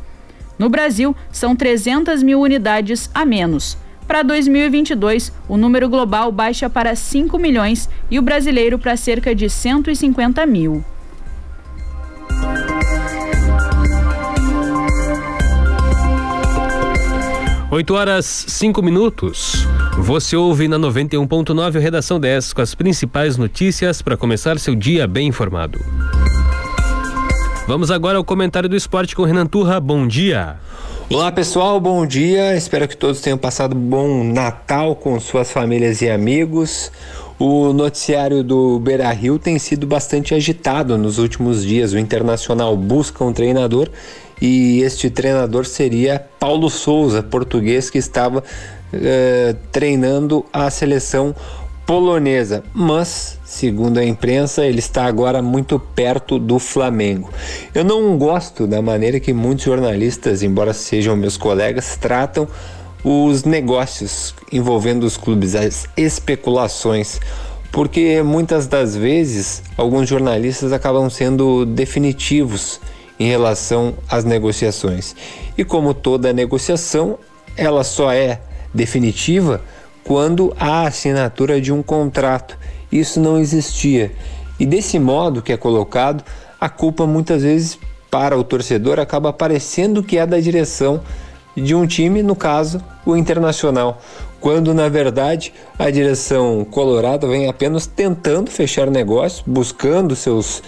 [0.57, 3.77] No Brasil, são 300 mil unidades a menos.
[4.07, 9.51] Para 2022, o número global baixa para 5 milhões e o brasileiro para cerca de
[9.51, 10.85] 150 mil.
[17.69, 19.67] Oito horas cinco minutos.
[19.99, 25.27] Você ouve na 91.9 Redação 10 com as principais notícias para começar seu dia bem
[25.27, 25.81] informado.
[27.67, 29.81] Vamos agora ao comentário do esporte com Renan Turra.
[29.81, 30.61] Bom dia.
[31.11, 32.57] Olá pessoal, bom dia.
[32.57, 36.93] Espero que todos tenham passado bom Natal com suas famílias e amigos.
[37.37, 41.93] O noticiário do Beira Rio tem sido bastante agitado nos últimos dias.
[41.93, 43.91] O Internacional busca um treinador
[44.41, 48.43] e este treinador seria Paulo Souza, português que estava
[48.93, 51.35] eh, treinando a seleção
[51.87, 57.31] polonesa, mas, segundo a imprensa, ele está agora muito perto do Flamengo.
[57.73, 62.49] Eu não gosto da maneira que muitos jornalistas, embora sejam meus colegas, tratam
[63.05, 67.21] os negócios envolvendo os clubes, as especulações,
[67.71, 72.81] porque muitas das vezes alguns jornalistas acabam sendo definitivos
[73.19, 75.15] em relação às negociações.
[75.57, 77.19] E como toda negociação,
[77.57, 78.41] ela só é
[78.73, 79.61] definitiva
[80.05, 82.57] quando há assinatura de um contrato.
[82.93, 84.13] Isso não existia.
[84.59, 86.25] E desse modo que é colocado,
[86.61, 87.79] a culpa muitas vezes
[88.11, 91.03] para o torcedor acaba parecendo que é da direção
[91.57, 94.01] de um time, no caso, o Internacional,
[94.41, 100.63] quando na verdade a direção colorada vem apenas tentando fechar negócio, buscando seus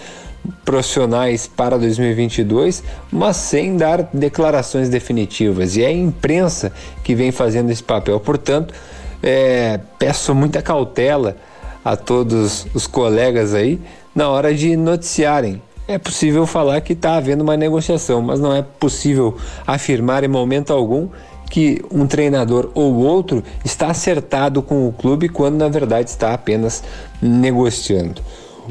[0.63, 5.75] profissionais para 2022, mas sem dar declarações definitivas.
[5.75, 6.71] E é a imprensa
[7.03, 8.19] que vem fazendo esse papel.
[8.19, 8.73] Portanto,
[9.21, 11.35] é, peço muita cautela
[11.83, 13.79] a todos os colegas aí
[14.13, 15.61] na hora de noticiarem.
[15.87, 20.71] É possível falar que está havendo uma negociação, mas não é possível afirmar em momento
[20.71, 21.09] algum
[21.49, 26.83] que um treinador ou outro está acertado com o clube quando na verdade está apenas
[27.19, 28.21] negociando.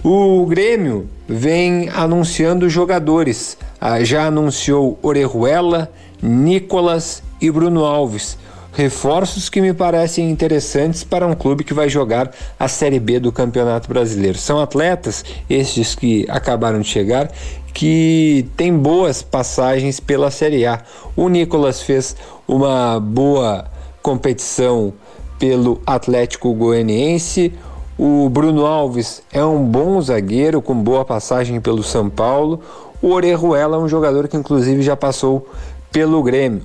[0.05, 3.57] O Grêmio vem anunciando jogadores.
[3.81, 5.91] Ah, já anunciou Orejuela,
[6.23, 8.39] Nicolas e Bruno Alves
[8.79, 13.33] reforços que me parecem interessantes para um clube que vai jogar a Série B do
[13.33, 14.39] Campeonato Brasileiro.
[14.39, 17.29] São atletas, estes que acabaram de chegar,
[17.75, 20.81] que têm boas passagens pela Série A.
[21.17, 22.15] O Nicolas fez
[22.47, 23.65] uma boa
[24.01, 24.93] competição
[25.41, 27.53] pelo Atlético Goianiense.
[27.99, 32.61] O Bruno Alves é um bom zagueiro com boa passagem pelo São Paulo.
[33.03, 35.49] O Orejuela é um jogador que inclusive já passou
[35.91, 36.63] pelo Grêmio.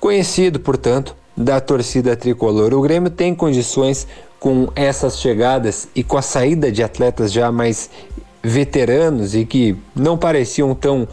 [0.00, 2.72] Conhecido, portanto, da torcida tricolor.
[2.72, 4.08] O Grêmio tem condições
[4.40, 7.90] com essas chegadas e com a saída de atletas já mais
[8.42, 11.06] veteranos e que não pareciam tão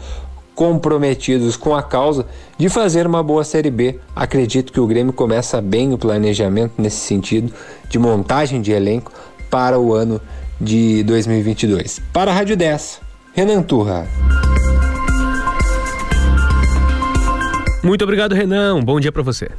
[0.54, 3.98] comprometidos com a causa de fazer uma boa Série B.
[4.16, 7.52] Acredito que o Grêmio começa bem o planejamento nesse sentido
[7.90, 9.12] de montagem de elenco
[9.50, 10.20] para o ano
[10.60, 12.00] de 2022.
[12.12, 13.00] Para a Rádio 10,
[13.34, 14.06] Renan Turra.
[17.82, 18.74] Muito obrigado, Renan.
[18.74, 19.50] Um bom dia para você.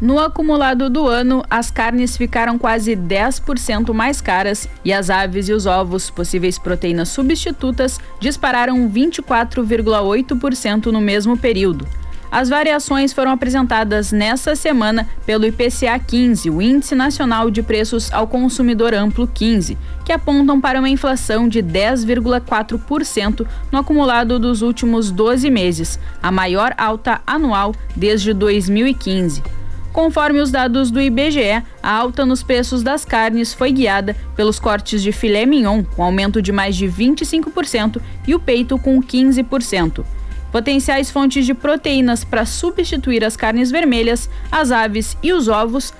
[0.00, 5.52] No acumulado do ano, as carnes ficaram quase 10% mais caras e as aves e
[5.52, 11.86] os ovos, possíveis proteínas substitutas, dispararam 24,8% no mesmo período.
[12.34, 18.26] As variações foram apresentadas nesta semana pelo IPCA 15, o Índice Nacional de Preços ao
[18.26, 25.48] Consumidor Amplo 15, que apontam para uma inflação de 10,4% no acumulado dos últimos 12
[25.48, 29.40] meses, a maior alta anual desde 2015.
[29.92, 35.04] Conforme os dados do IBGE, a alta nos preços das carnes foi guiada pelos cortes
[35.04, 40.04] de filé mignon, com aumento de mais de 25%, e o peito, com 15%.
[40.54, 45.92] Potenciais fontes de proteínas para substituir as carnes vermelhas, as aves e os ovos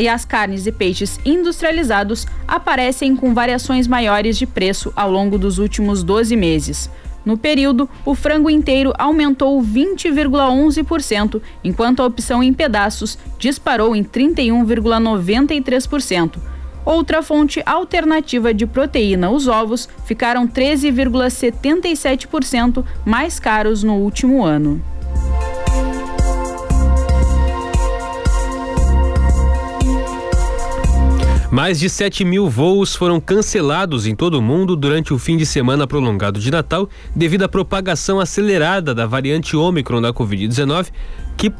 [0.00, 5.58] e as carnes e peixes industrializados aparecem com variações maiores de preço ao longo dos
[5.58, 6.88] últimos 12 meses.
[7.24, 16.38] No período, o frango inteiro aumentou 20,11%, enquanto a opção em pedaços disparou em 31,93%.
[16.86, 24.80] Outra fonte alternativa de proteína, os ovos, ficaram 13,77% mais caros no último ano.
[31.50, 35.44] Mais de 7 mil voos foram cancelados em todo o mundo durante o fim de
[35.46, 40.88] semana prolongado de Natal devido à propagação acelerada da variante Ômicron da Covid-19,
[41.36, 41.50] que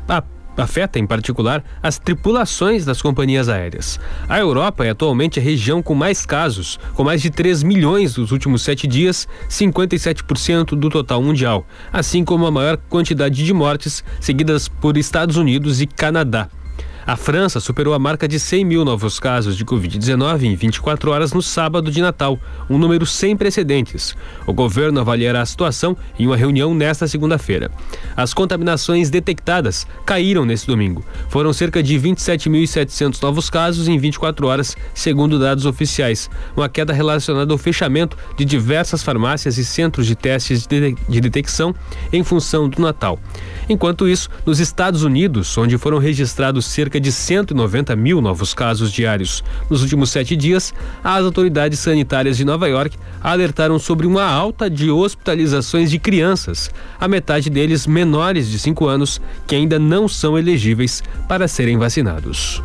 [0.57, 4.01] afeta em particular as tripulações das companhias aéreas.
[4.29, 8.33] A Europa é atualmente a região com mais casos, com mais de 3 milhões nos
[8.33, 14.69] últimos sete dias, 57% do total mundial, assim como a maior quantidade de mortes, seguidas
[14.69, 16.49] por Estados Unidos e Canadá.
[17.07, 21.33] A França superou a marca de 100 mil novos casos de Covid-19 em 24 horas
[21.33, 22.37] no sábado de Natal,
[22.69, 24.17] um número sem precedentes.
[24.45, 27.71] O governo avaliará a situação em uma reunião nesta segunda-feira.
[28.17, 31.05] As contaminações detectadas caíram nesse domingo.
[31.29, 37.53] Foram cerca de 27.700 novos casos em 24 horas, segundo dados oficiais, uma queda relacionada
[37.53, 41.73] ao fechamento de diversas farmácias e centros de testes de, de detecção
[42.13, 43.17] em função do Natal.
[43.69, 49.43] Enquanto isso, nos Estados Unidos, onde foram registrados cerca de 190 mil novos casos diários
[49.71, 50.73] nos últimos sete dias,
[51.03, 56.71] as autoridades sanitárias de Nova York alertaram sobre uma alta de hospitalizações de crianças,
[57.01, 62.63] a metade deles menores de 5 anos, que ainda não são elegíveis para serem vacinados.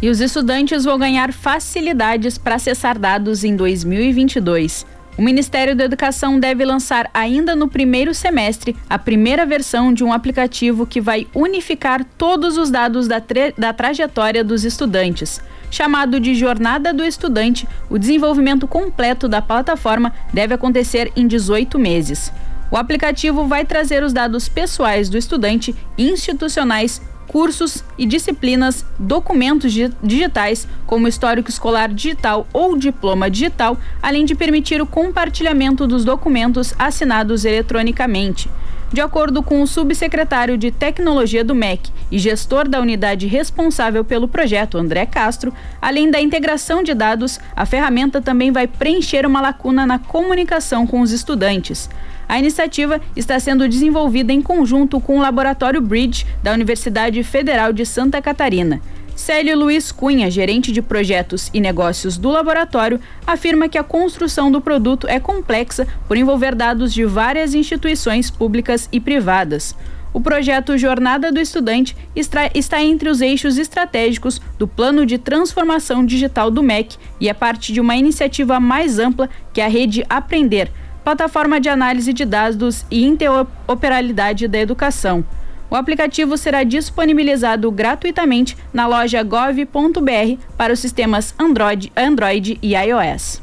[0.00, 4.86] E os estudantes vão ganhar facilidades para acessar dados em 2022.
[5.18, 10.12] O Ministério da Educação deve lançar ainda no primeiro semestre a primeira versão de um
[10.12, 13.20] aplicativo que vai unificar todos os dados da,
[13.58, 15.40] da trajetória dos estudantes.
[15.72, 22.32] Chamado de Jornada do Estudante, o desenvolvimento completo da plataforma deve acontecer em 18 meses.
[22.70, 29.72] O aplicativo vai trazer os dados pessoais do estudante, institucionais, cursos e disciplinas, documentos
[30.02, 36.74] digitais, como histórico escolar digital ou diploma digital, além de permitir o compartilhamento dos documentos
[36.78, 38.50] assinados eletronicamente.
[38.90, 44.26] De acordo com o subsecretário de Tecnologia do MEC e gestor da unidade responsável pelo
[44.26, 49.86] projeto, André Castro, além da integração de dados, a ferramenta também vai preencher uma lacuna
[49.86, 51.90] na comunicação com os estudantes.
[52.28, 57.86] A iniciativa está sendo desenvolvida em conjunto com o Laboratório Bridge da Universidade Federal de
[57.86, 58.82] Santa Catarina.
[59.16, 64.60] Célio Luiz Cunha, gerente de projetos e negócios do laboratório, afirma que a construção do
[64.60, 69.74] produto é complexa por envolver dados de várias instituições públicas e privadas.
[70.12, 76.50] O projeto Jornada do Estudante está entre os eixos estratégicos do Plano de Transformação Digital
[76.50, 80.70] do MEC e é parte de uma iniciativa mais ampla que a Rede Aprender,
[81.04, 85.24] plataforma de análise de dados e interoperabilidade da educação.
[85.70, 93.42] O aplicativo será disponibilizado gratuitamente na loja gov.br para os sistemas Android, Android e iOS.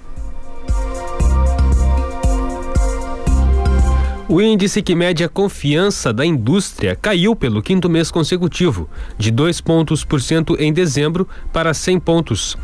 [4.28, 8.90] O índice que mede a confiança da indústria caiu pelo quinto mês consecutivo,
[9.20, 12.58] de 2 pontos por cento em dezembro para 100 pontos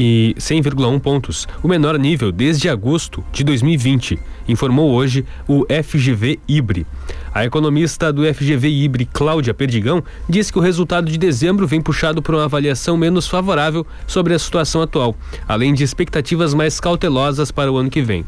[0.00, 6.86] e 100,1 pontos, o menor nível desde agosto de 2020, informou hoje o FGV Ibre.
[7.34, 12.22] A economista do FGV Ibre, Cláudia Perdigão, diz que o resultado de dezembro vem puxado
[12.22, 15.16] por uma avaliação menos favorável sobre a situação atual,
[15.48, 18.24] além de expectativas mais cautelosas para o ano que vem.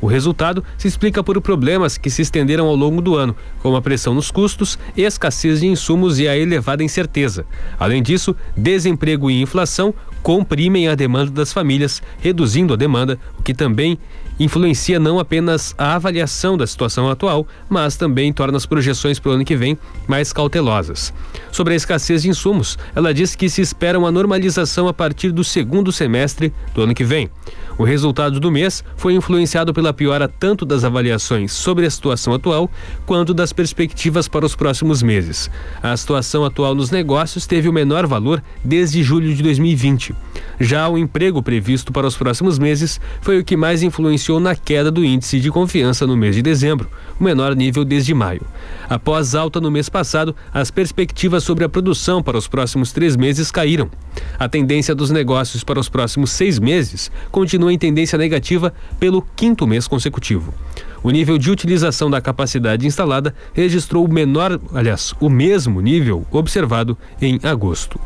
[0.00, 3.82] O resultado se explica por problemas que se estenderam ao longo do ano, como a
[3.82, 7.46] pressão nos custos, escassez de insumos e a elevada incerteza.
[7.78, 13.52] Além disso, desemprego e inflação comprimem a demanda das famílias, reduzindo a demanda, o que
[13.52, 13.98] também
[14.38, 19.34] influencia não apenas a avaliação da situação atual, mas também torna as projeções para o
[19.34, 21.12] ano que vem mais cautelosas.
[21.50, 25.44] Sobre a escassez de insumos, ela diz que se espera uma normalização a partir do
[25.44, 27.30] segundo semestre do ano que vem.
[27.78, 32.70] O resultado do mês foi influenciado pela piora tanto das avaliações sobre a situação atual
[33.06, 35.50] quanto das perspectivas para os próximos meses.
[35.82, 40.14] A situação atual nos negócios teve o menor valor desde julho de 2020.
[40.60, 44.90] Já o emprego previsto para os próximos meses foi o que mais influenciou na queda
[44.90, 48.42] do índice de confiança no mês de dezembro, o menor nível desde maio.
[48.88, 53.50] Após alta no mês passado, as perspectivas sobre a produção para os próximos três meses
[53.50, 53.90] caíram.
[54.38, 59.66] A tendência dos negócios para os próximos seis meses continua em tendência negativa pelo quinto
[59.66, 60.54] mês consecutivo.
[61.02, 66.96] O nível de utilização da capacidade instalada registrou o menor, aliás, o mesmo nível observado
[67.20, 67.98] em agosto.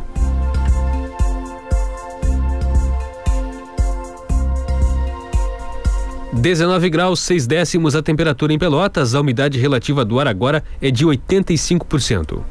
[6.37, 10.91] 19 graus, 6 décimos a temperatura em Pelotas, a umidade relativa do ar agora é
[10.91, 12.43] de 85%.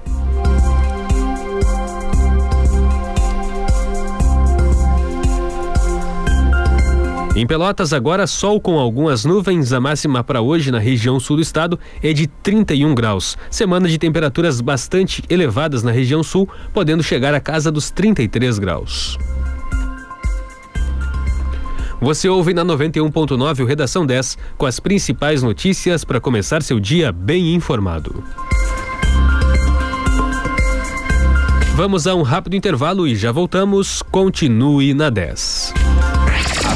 [7.36, 9.74] Em Pelotas, agora sol com algumas nuvens.
[9.74, 13.38] A máxima para hoje na região sul do estado é de 31 graus.
[13.52, 19.18] Semana de temperaturas bastante elevadas na região sul, podendo chegar à casa dos 33 graus.
[22.06, 27.12] Você ouve na 91.9 o Redação 10 com as principais notícias para começar seu dia
[27.12, 28.24] bem informado.
[31.74, 34.03] Vamos a um rápido intervalo e já voltamos.
[34.03, 35.74] Continue na 10.
[36.64, 36.76] A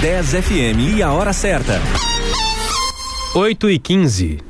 [0.00, 1.78] 10 FM e a hora certa.
[3.34, 4.49] 8 e 15.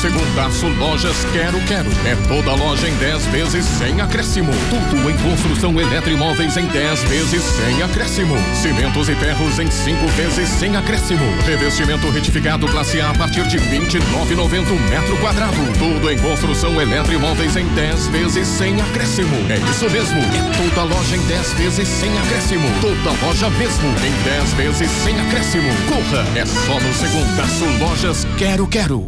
[0.01, 1.89] o Segundaço Lojas Quero Quero.
[2.05, 4.51] É toda loja em 10 vezes sem acréscimo.
[4.69, 8.35] Tudo em construção eletroimóveis em 10 vezes sem acréscimo.
[8.55, 11.23] Cimentos e ferros em 5 vezes sem acréscimo.
[11.45, 15.57] Revestimento retificado classe A a partir de 29,90 metro quadrado.
[15.77, 19.35] Tudo em construção eletroimóveis em 10 vezes sem acréscimo.
[19.49, 20.19] É isso mesmo.
[20.19, 22.67] É toda loja em 10 vezes sem acréscimo.
[22.81, 25.69] Toda loja mesmo em 10 vezes sem acréscimo.
[25.87, 29.07] Corra, é só no Segundaço Lojas Quero Quero.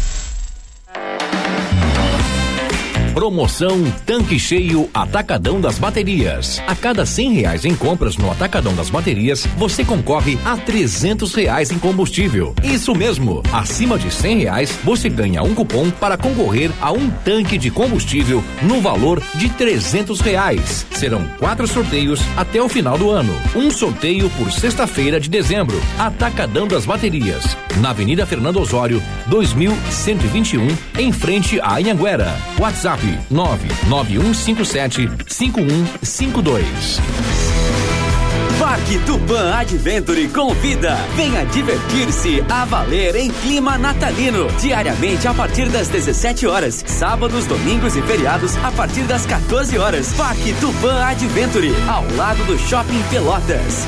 [3.13, 6.61] Promoção Tanque Cheio Atacadão das Baterias.
[6.65, 11.71] A cada cem reais em compras no Atacadão das Baterias, você concorre a trezentos reais
[11.71, 12.55] em combustível.
[12.63, 17.57] Isso mesmo, acima de cem reais, você ganha um cupom para concorrer a um tanque
[17.57, 20.85] de combustível no valor de trezentos reais.
[20.91, 23.33] Serão quatro sorteios até o final do ano.
[23.53, 25.79] Um sorteio por sexta-feira de dezembro.
[25.99, 32.33] Atacadão das Baterias, na Avenida Fernando Osório, 2121, em frente a Anhanguera.
[32.57, 37.01] WhatsApp 99157 5152.
[38.61, 40.95] Parque Tupã Adventure convida.
[41.15, 44.47] Venha divertir-se a valer em clima natalino.
[44.59, 46.83] Diariamente a partir das 17 horas.
[46.85, 50.13] Sábados, domingos e feriados a partir das 14 horas.
[50.13, 53.87] Parque Tupã Adventure, ao lado do Shopping Pelotas.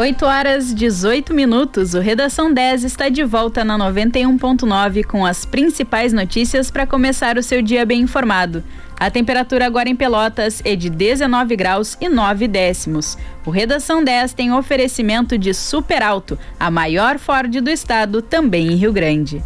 [0.00, 1.92] Oito horas 18 minutos.
[1.92, 7.42] O Redação 10 está de volta na 91.9 com as principais notícias para começar o
[7.42, 8.64] seu dia bem informado.
[8.98, 13.18] A temperatura agora em Pelotas é de 19 graus e 9 décimos.
[13.44, 18.76] O Redação 10 tem oferecimento de Super Alto, a maior Ford do estado, também em
[18.76, 19.44] Rio Grande.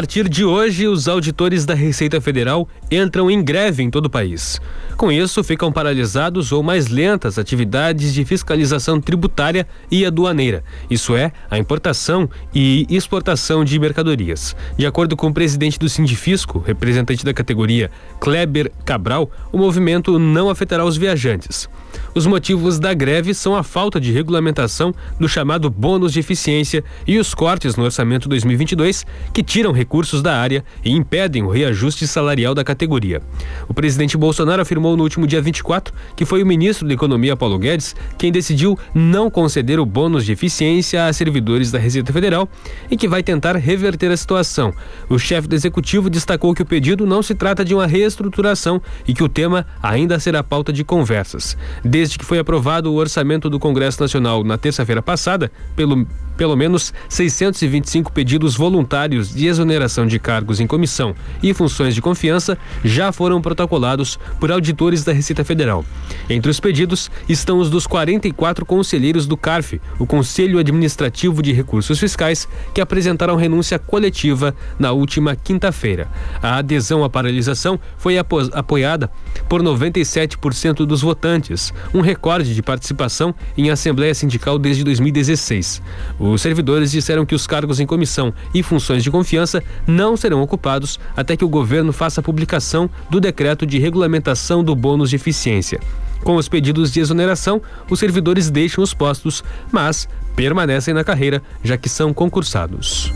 [0.00, 4.58] Partir de hoje, os auditores da Receita Federal entram em greve em todo o país.
[4.96, 11.32] Com isso, ficam paralisados ou mais lentas atividades de fiscalização tributária e aduaneira, isso é,
[11.50, 14.56] a importação e exportação de mercadorias.
[14.74, 20.48] De acordo com o presidente do Sindifisco, representante da categoria, Kleber Cabral, o movimento não
[20.48, 21.68] afetará os viajantes.
[22.14, 27.18] Os motivos da greve são a falta de regulamentação do chamado bônus de eficiência e
[27.18, 32.54] os cortes no orçamento 2022 que tiram recursos da área e impedem o reajuste salarial
[32.54, 33.22] da categoria.
[33.68, 37.58] O presidente Bolsonaro afirmou no último dia 24 que foi o ministro da Economia Paulo
[37.58, 42.48] Guedes quem decidiu não conceder o bônus de eficiência a servidores da Receita Federal
[42.90, 44.72] e que vai tentar reverter a situação.
[45.08, 49.14] O chefe do executivo destacou que o pedido não se trata de uma reestruturação e
[49.14, 51.56] que o tema ainda será pauta de conversas.
[51.84, 56.06] Desde que foi aprovado o orçamento do Congresso Nacional na terça-feira passada, pelo
[56.40, 62.56] pelo menos 625 pedidos voluntários de exoneração de cargos em comissão e funções de confiança
[62.82, 65.84] já foram protocolados por auditores da Receita Federal.
[66.30, 72.00] Entre os pedidos estão os dos 44 conselheiros do CARF, o Conselho Administrativo de Recursos
[72.00, 76.08] Fiscais, que apresentaram renúncia coletiva na última quinta-feira.
[76.42, 79.10] A adesão à paralisação foi apo apoiada
[79.46, 85.82] por 97% dos votantes, um recorde de participação em Assembleia Sindical desde 2016.
[86.18, 90.42] O os servidores disseram que os cargos em comissão e funções de confiança não serão
[90.42, 95.16] ocupados até que o governo faça a publicação do decreto de regulamentação do bônus de
[95.16, 95.80] eficiência.
[96.22, 101.78] Com os pedidos de exoneração, os servidores deixam os postos, mas permanecem na carreira, já
[101.78, 103.12] que são concursados.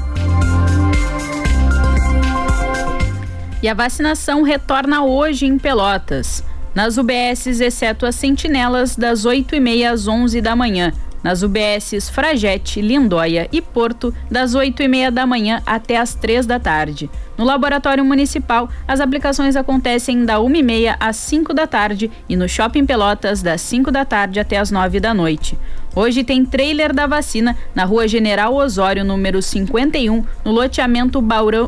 [3.62, 6.42] E a vacinação retorna hoje em Pelotas.
[6.74, 10.92] Nas UBSs, exceto as sentinelas, das 8h30 às 11 da manhã
[11.24, 16.44] nas UBSs Fragete, Lindóia e Porto, das 8 e meia da manhã até as 3
[16.44, 17.10] da tarde.
[17.36, 22.36] No Laboratório Municipal, as aplicações acontecem da 1 e meia às 5 da tarde e
[22.36, 25.58] no Shopping Pelotas, das 5 da tarde até as 9 da noite.
[25.96, 31.22] Hoje tem trailer da vacina na Rua General Osório, número 51, no loteamento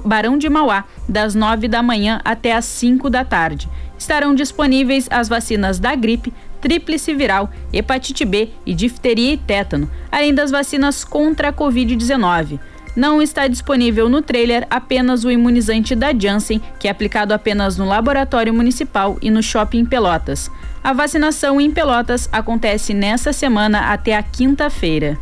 [0.05, 3.69] Barão de Mauá, das 9 da manhã até as 5 da tarde.
[3.99, 10.35] Estarão disponíveis as vacinas da gripe, tríplice viral, hepatite B e difteria e tétano, além
[10.35, 12.59] das vacinas contra a Covid-19.
[12.97, 17.85] Não está disponível no trailer apenas o imunizante da Janssen, que é aplicado apenas no
[17.85, 20.51] laboratório municipal e no shopping Pelotas.
[20.83, 25.19] A vacinação em Pelotas acontece nesta semana até a quinta-feira.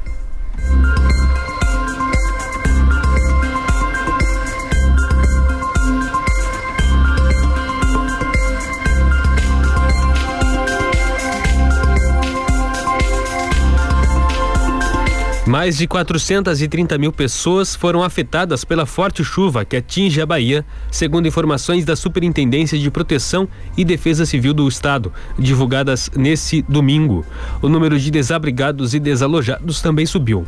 [15.47, 21.29] Mais de 430 mil pessoas foram afetadas pela forte chuva que atinge a Bahia, segundo
[21.29, 27.27] informações da Superintendência de Proteção e Defesa Civil do Estado, divulgadas nesse domingo.
[27.61, 30.47] O número de desabrigados e desalojados também subiu.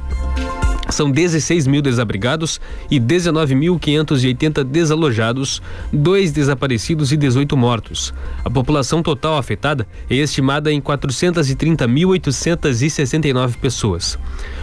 [0.89, 2.61] São 16 mil desabrigados
[2.91, 5.61] e 19.580 desalojados,
[5.93, 8.13] dois desaparecidos e 18 mortos.
[8.45, 14.17] A população total afetada é estimada em 430.869 pessoas.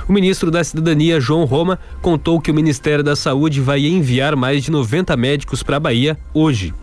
[0.07, 4.63] O ministro da Cidadania, João Roma, contou que o Ministério da Saúde vai enviar mais
[4.63, 6.73] de 90 médicos para a Bahia hoje.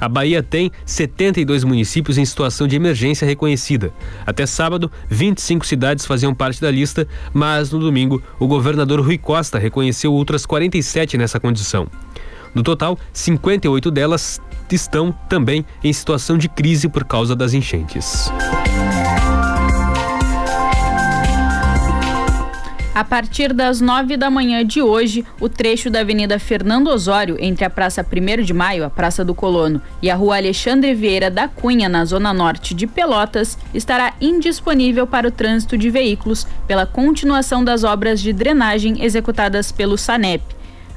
[0.00, 3.92] A Bahia tem 72 municípios em situação de emergência reconhecida.
[4.26, 9.58] Até sábado, 25 cidades faziam parte da lista, mas no domingo, o governador Rui Costa
[9.58, 11.86] reconheceu outras 47 nessa condição.
[12.54, 14.40] No total, 58 delas
[14.70, 18.30] estão também em situação de crise por causa das enchentes.
[22.92, 27.64] A partir das nove da manhã de hoje, o trecho da Avenida Fernando Osório, entre
[27.64, 31.46] a Praça 1 de Maio, a Praça do Colono, e a Rua Alexandre Vieira da
[31.46, 37.62] Cunha, na zona norte de Pelotas, estará indisponível para o trânsito de veículos pela continuação
[37.62, 40.42] das obras de drenagem executadas pelo SANEP.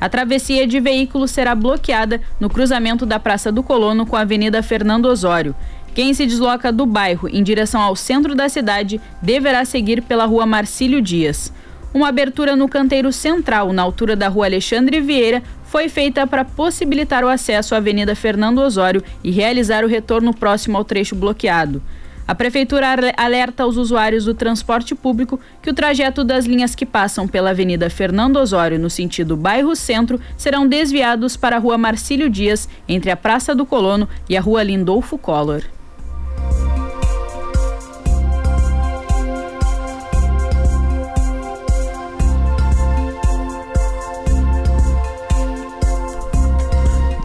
[0.01, 4.63] A travessia de veículos será bloqueada no cruzamento da Praça do Colono com a Avenida
[4.63, 5.55] Fernando Osório.
[5.93, 10.47] Quem se desloca do bairro em direção ao centro da cidade deverá seguir pela Rua
[10.47, 11.53] Marcílio Dias.
[11.93, 17.23] Uma abertura no canteiro central, na altura da rua Alexandre Vieira, foi feita para possibilitar
[17.23, 21.83] o acesso à Avenida Fernando Osório e realizar o retorno próximo ao trecho bloqueado.
[22.27, 27.27] A Prefeitura alerta aos usuários do transporte público que o trajeto das linhas que passam
[27.27, 32.67] pela Avenida Fernando Osório no sentido bairro Centro serão desviados para a Rua Marcílio Dias,
[32.87, 35.61] entre a Praça do Colono e a Rua Lindolfo Collor.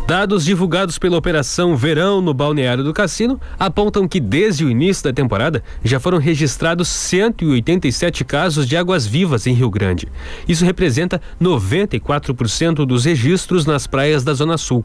[0.09, 5.13] Dados divulgados pela Operação Verão no Balneário do Cassino apontam que desde o início da
[5.13, 10.09] temporada já foram registrados 187 casos de águas vivas em Rio Grande.
[10.49, 14.83] Isso representa 94% dos registros nas praias da Zona Sul.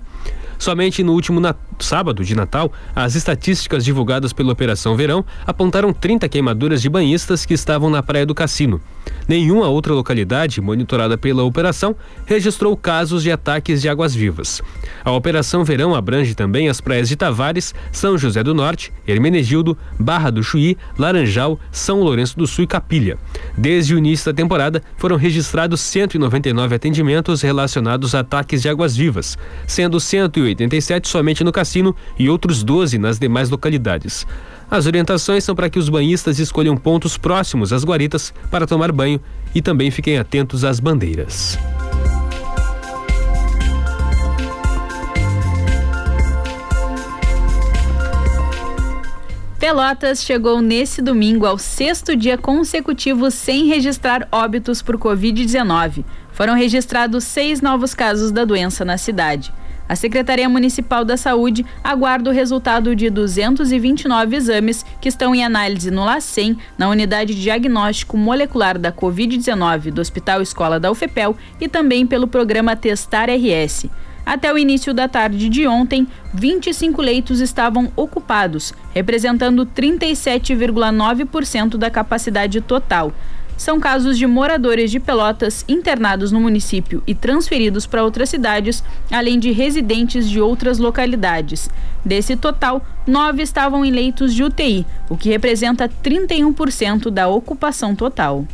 [0.60, 1.40] Somente no último
[1.80, 7.54] sábado de Natal, as estatísticas divulgadas pela Operação Verão apontaram 30 queimaduras de banhistas que
[7.54, 8.82] estavam na Praia do Cassino.
[9.28, 11.96] Nenhuma outra localidade monitorada pela operação
[12.26, 14.62] registrou casos de ataques de águas-vivas.
[15.04, 20.30] A Operação Verão abrange também as praias de Tavares, São José do Norte, Hermenegildo, Barra
[20.30, 23.18] do Chuí, Laranjal, São Lourenço do Sul e Capilha.
[23.58, 30.00] Desde o início da temporada, foram registrados 199 atendimentos relacionados a ataques de águas-vivas, sendo
[30.00, 34.26] 187 somente no cassino e outros 12 nas demais localidades.
[34.70, 39.22] As orientações são para que os banhistas escolham pontos próximos às guaritas para tomar banho
[39.54, 41.58] e também fiquem atentos às bandeiras.
[49.64, 56.04] Pelotas chegou nesse domingo ao sexto dia consecutivo sem registrar óbitos por Covid-19.
[56.34, 59.54] Foram registrados seis novos casos da doença na cidade.
[59.88, 65.92] A Secretaria Municipal da Saúde aguarda o resultado de 229 exames que estão em análise
[65.92, 71.68] no LACEN, na unidade de diagnóstico molecular da Covid-19 do Hospital Escola da UFEPEL e
[71.68, 73.88] também pelo programa Testar RS.
[74.26, 82.62] Até o início da tarde de ontem, 25 leitos estavam ocupados, representando 37,9% da capacidade
[82.62, 83.12] total
[83.58, 89.40] são casos de moradores de Pelotas internados no município e transferidos para outras cidades, além
[89.40, 91.70] de residentes de outras localidades.
[92.04, 98.46] Desse total, nove estavam em leitos de UTI, o que representa 31% da ocupação total.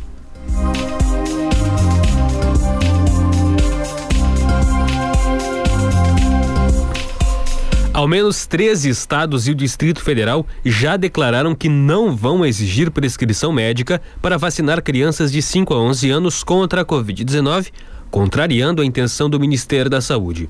[8.00, 13.52] Ao menos 13 estados e o Distrito Federal já declararam que não vão exigir prescrição
[13.52, 17.70] médica para vacinar crianças de 5 a 11 anos contra a Covid-19,
[18.10, 20.48] contrariando a intenção do Ministério da Saúde.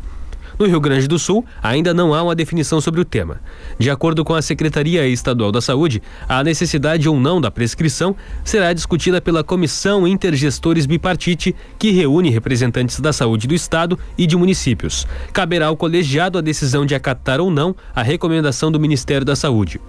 [0.60, 3.40] No Rio Grande do Sul, ainda não há uma definição sobre o tema.
[3.78, 8.70] De acordo com a Secretaria Estadual da Saúde, a necessidade ou não da prescrição será
[8.74, 15.06] discutida pela Comissão Intergestores Bipartite, que reúne representantes da saúde do Estado e de municípios.
[15.32, 19.80] Caberá ao colegiado a decisão de acatar ou não a recomendação do Ministério da Saúde.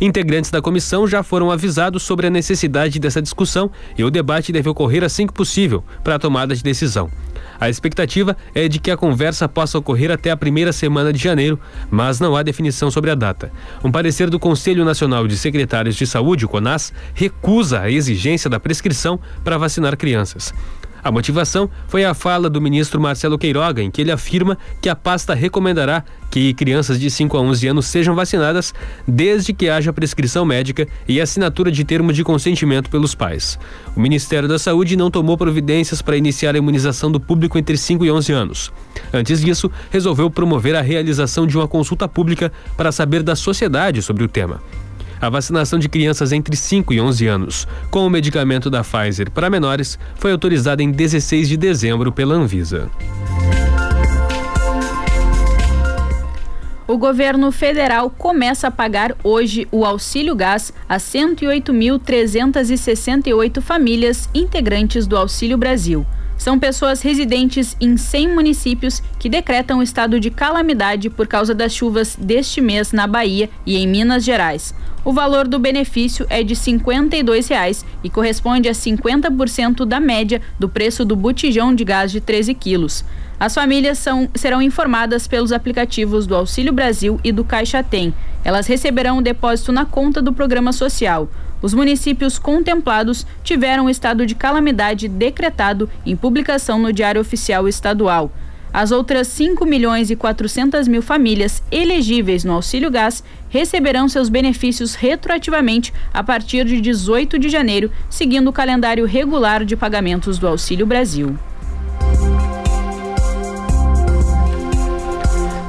[0.00, 4.68] Integrantes da comissão já foram avisados sobre a necessidade dessa discussão e o debate deve
[4.68, 7.08] ocorrer assim que possível para a tomada de decisão.
[7.58, 11.58] A expectativa é de que a conversa possa ocorrer até a primeira semana de janeiro,
[11.90, 13.50] mas não há definição sobre a data.
[13.82, 18.60] Um parecer do Conselho Nacional de Secretários de Saúde, o CONAS, recusa a exigência da
[18.60, 20.52] prescrição para vacinar crianças.
[21.06, 24.96] A motivação foi a fala do ministro Marcelo Queiroga, em que ele afirma que a
[24.96, 28.74] pasta recomendará que crianças de 5 a 11 anos sejam vacinadas
[29.06, 33.56] desde que haja prescrição médica e assinatura de termo de consentimento pelos pais.
[33.96, 38.04] O Ministério da Saúde não tomou providências para iniciar a imunização do público entre 5
[38.04, 38.72] e 11 anos.
[39.14, 44.24] Antes disso, resolveu promover a realização de uma consulta pública para saber da sociedade sobre
[44.24, 44.60] o tema
[45.20, 49.50] a vacinação de crianças entre 5 e 11 anos com o medicamento da Pfizer para
[49.50, 52.90] menores foi autorizada em 16 de dezembro pela Anvisa.
[56.88, 65.16] O governo federal começa a pagar hoje o auxílio gás a 108.368 famílias integrantes do
[65.16, 66.06] Auxílio Brasil.
[66.36, 72.16] São pessoas residentes em 100 municípios que decretam estado de calamidade por causa das chuvas
[72.16, 74.74] deste mês na Bahia e em Minas Gerais.
[75.04, 80.68] O valor do benefício é de R$ 52,00 e corresponde a 50% da média do
[80.68, 83.04] preço do botijão de gás de 13 quilos.
[83.38, 88.14] As famílias são, serão informadas pelos aplicativos do Auxílio Brasil e do Caixa Tem.
[88.42, 91.28] Elas receberão o depósito na conta do programa social.
[91.62, 98.30] Os municípios contemplados tiveram o estado de calamidade decretado em publicação no Diário Oficial Estadual.
[98.72, 104.94] As outras 5 milhões e 400 mil famílias elegíveis no Auxílio Gás receberão seus benefícios
[104.94, 110.84] retroativamente a partir de 18 de janeiro, seguindo o calendário regular de pagamentos do Auxílio
[110.84, 111.38] Brasil.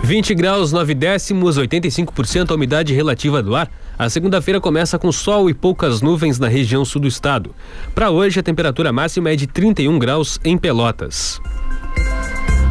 [0.03, 3.69] 20 graus 9 décimos, 85% a umidade relativa do ar.
[3.97, 7.55] A segunda-feira começa com sol e poucas nuvens na região sul do estado.
[7.95, 11.41] Para hoje, a temperatura máxima é de 31 graus em Pelotas.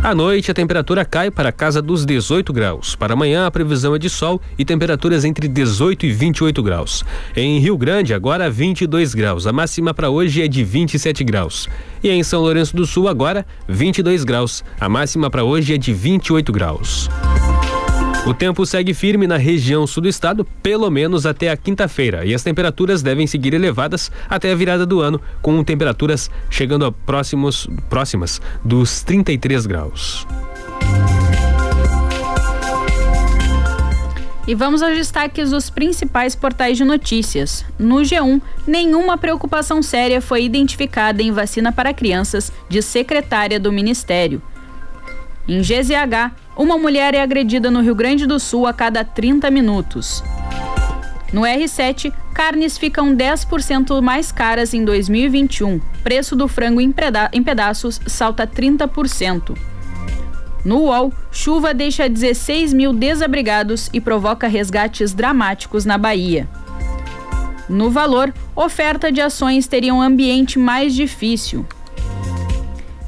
[0.05, 2.95] À noite, a temperatura cai para a casa dos 18 graus.
[2.95, 7.05] Para amanhã, a previsão é de sol e temperaturas entre 18 e 28 graus.
[7.35, 9.49] Em Rio Grande, agora 22 graus.
[9.49, 11.69] A máxima para hoje é de 27 graus.
[12.05, 14.63] E em São Lourenço do Sul, agora 22 graus.
[14.79, 17.11] A máxima para hoje é de 28 graus.
[18.27, 22.35] O tempo segue firme na região sul do estado, pelo menos até a quinta-feira, e
[22.35, 27.69] as temperaturas devem seguir elevadas até a virada do ano, com temperaturas chegando a próximos,
[27.89, 30.27] próximas dos 33 graus.
[34.49, 37.65] E vamos aos destaques dos principais portais de notícias.
[37.79, 44.43] No G1, nenhuma preocupação séria foi identificada em vacina para crianças de secretária do Ministério.
[45.47, 50.25] Em GZH, uma mulher é agredida no Rio Grande do Sul a cada 30 minutos.
[51.33, 55.81] No R7, carnes ficam 10% mais caras em 2021.
[56.03, 56.95] Preço do frango em,
[57.33, 59.57] em pedaços salta 30%.
[60.65, 66.49] No UOL, chuva deixa 16 mil desabrigados e provoca resgates dramáticos na Bahia.
[67.69, 71.67] No valor, oferta de ações teria um ambiente mais difícil.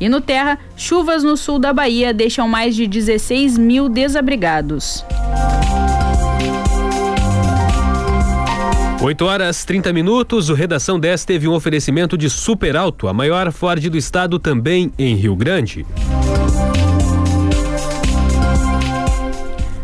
[0.00, 5.04] E no Terra, chuvas no sul da Bahia deixam mais de 16 mil desabrigados.
[9.00, 13.52] 8 horas 30 minutos, o Redação 10 teve um oferecimento de Super Alto, a maior
[13.52, 15.86] Ford do estado também em Rio Grande.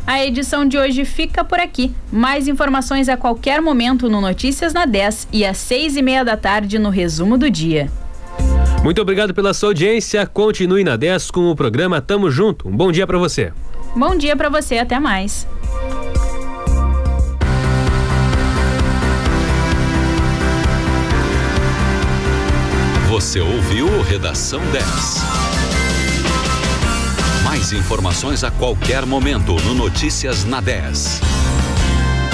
[0.04, 1.92] A edição de hoje fica por aqui.
[2.12, 6.36] Mais informações a qualquer momento no Notícias na 10 e às seis e meia da
[6.36, 7.90] tarde no Resumo do Dia.
[8.84, 10.26] Muito obrigado pela sua audiência.
[10.26, 12.68] Continue na 10 com o programa Tamo Junto.
[12.68, 13.50] Um bom dia para você.
[13.96, 14.76] Bom dia para você.
[14.76, 15.48] Até mais.
[23.08, 24.84] Você ouviu Redação 10.
[27.42, 31.22] Mais informações a qualquer momento no Notícias na 10.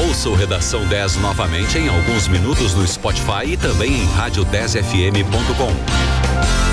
[0.09, 6.10] Ouça o Redação 10 novamente em alguns minutos no Spotify e também em rádio10fm.com.
[6.41, 6.70] Bye.